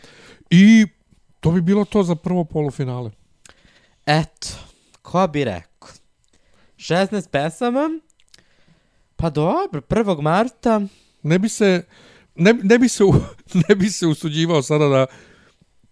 [0.50, 0.86] I
[1.40, 3.12] to bi bilo to za prvo polufinale.
[4.06, 4.48] Eto,
[5.02, 5.90] ko bi rekao?
[6.78, 7.90] 16 pesama?
[9.24, 10.22] Pa dobro, 1.
[10.22, 10.82] marta.
[11.24, 11.84] Ne bi se
[12.36, 13.04] ne, ne bi se
[13.70, 15.06] ne bi se usuđivao sada da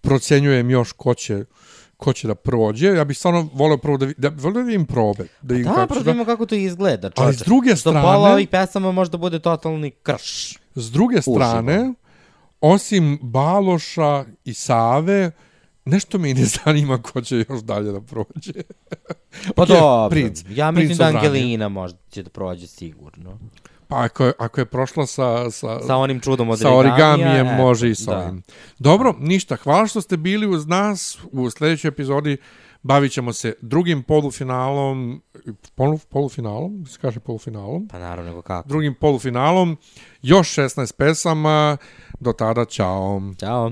[0.01, 1.45] procenjujem još ko će
[1.97, 2.87] ko će da prođe.
[2.87, 5.27] Ja bih stvarno voleo prvo da, da, voleo da vidim probe.
[5.41, 7.07] Da, vidim Da, kako da vidimo kako to izgleda.
[7.07, 7.39] Ali čoveče.
[7.39, 10.57] s druge Što strane- pola ovih pesama možda bude totalni krš.
[10.75, 11.93] S druge strane,
[12.61, 15.31] osim Baloša i Save,
[15.85, 18.53] nešto me i ne zanima ko će još dalje da prođe.
[19.55, 21.05] Pa Okej, dobro, Princ, ja mislim Princ da.
[21.05, 23.39] Angelina možda će da prođe sigurno.
[23.87, 27.55] Pa ako je, ako je prošla sa, sa, Sa onim čudom od sa origamijem, eto,
[27.55, 28.17] može i sa da.
[28.17, 28.43] ovim.
[28.79, 29.55] Dobro, ništa.
[29.55, 31.17] Hvala što ste bili uz nas.
[31.31, 32.37] U sljedećoj epizodi
[32.81, 35.21] bavit ćemo se drugim polufinalom.
[35.75, 36.85] Polu, polufinalom?
[36.85, 37.87] Se kaže polufinalom?
[37.87, 38.69] Pa naravno, nego kako.
[38.69, 39.77] Drugim polufinalom.
[40.21, 41.77] Još 16 pesama.
[42.19, 43.21] Do tada, čao.
[43.39, 43.71] Ćao.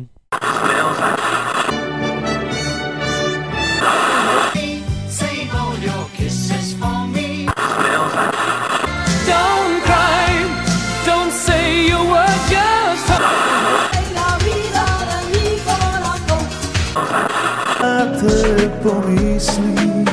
[18.89, 20.05] pomisli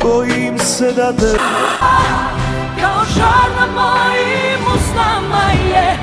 [0.00, 1.38] Bojim se da te...
[2.80, 5.98] Kao žar na mojim usnama je.